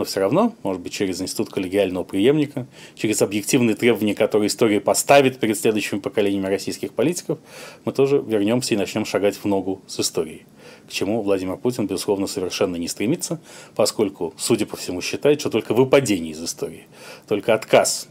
[0.00, 5.38] но все равно, может быть, через институт коллегиального преемника, через объективные требования, которые история поставит
[5.38, 7.38] перед следующими поколениями российских политиков,
[7.84, 10.46] мы тоже вернемся и начнем шагать в ногу с историей.
[10.88, 13.40] К чему Владимир Путин, безусловно, совершенно не стремится,
[13.76, 16.86] поскольку, судя по всему, считает, что только выпадение из истории,
[17.28, 18.08] только отказ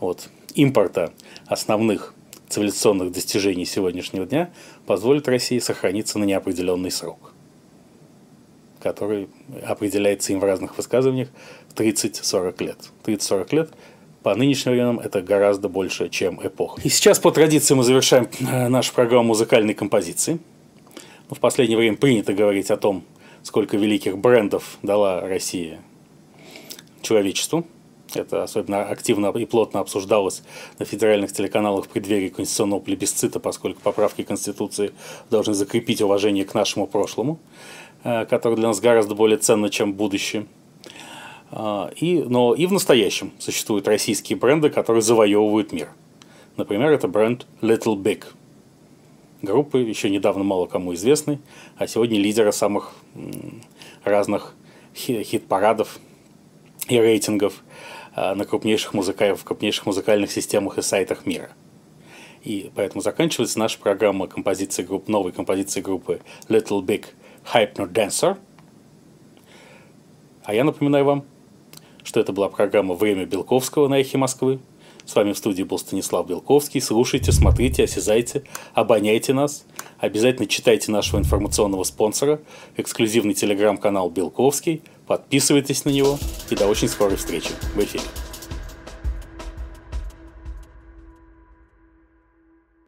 [0.00, 1.12] от импорта
[1.46, 2.13] основных
[2.54, 4.50] цивилизационных достижений сегодняшнего дня
[4.86, 7.32] позволит России сохраниться на неопределенный срок
[8.80, 9.28] который
[9.66, 11.30] определяется им в разных высказываниях
[11.70, 12.76] в 30-40 лет.
[13.06, 13.70] 30-40 лет
[14.22, 16.82] по нынешним временам это гораздо больше, чем эпоха.
[16.84, 20.38] И сейчас по традиции мы завершаем э, нашу программу музыкальной композиции.
[21.30, 23.04] В последнее время принято говорить о том,
[23.42, 25.80] сколько великих брендов дала Россия
[27.00, 27.66] человечеству.
[28.16, 30.42] Это особенно активно и плотно обсуждалось
[30.78, 34.92] на федеральных телеканалах в преддверии конституционного плебисцита, поскольку поправки Конституции
[35.30, 37.38] должны закрепить уважение к нашему прошлому.
[38.04, 40.46] Э, которое для нас гораздо более ценно, чем будущее.
[41.50, 45.88] А, и, но и в настоящем существуют российские бренды, которые завоевывают мир.
[46.58, 48.24] Например, это бренд Little Big.
[49.40, 51.38] Группы еще недавно мало кому известны,
[51.76, 52.94] а сегодня лидеры самых
[54.04, 54.54] разных
[54.94, 55.98] хит-парадов
[56.88, 57.62] и рейтингов
[58.16, 59.34] на крупнейших, музыка...
[59.34, 61.50] в крупнейших музыкальных системах и сайтах мира.
[62.42, 67.06] И поэтому заканчивается наша программа композиции групп, новой композиции группы Little Big–
[67.54, 68.36] Hypnodancer.
[70.44, 71.24] А я напоминаю вам,
[72.02, 74.60] что это была программа «Время Белковского» на Эхе Москвы.
[75.06, 76.80] С вами в студии был Станислав Белковский.
[76.80, 78.44] Слушайте, смотрите, осязайте,
[78.74, 79.64] обоняйте нас.
[79.98, 82.40] Обязательно читайте нашего информационного спонсора,
[82.76, 84.82] эксклюзивный телеграм-канал Белковский.
[85.06, 86.18] Подписывайтесь на него.
[86.50, 88.04] И до очень скорой встречи в эфире.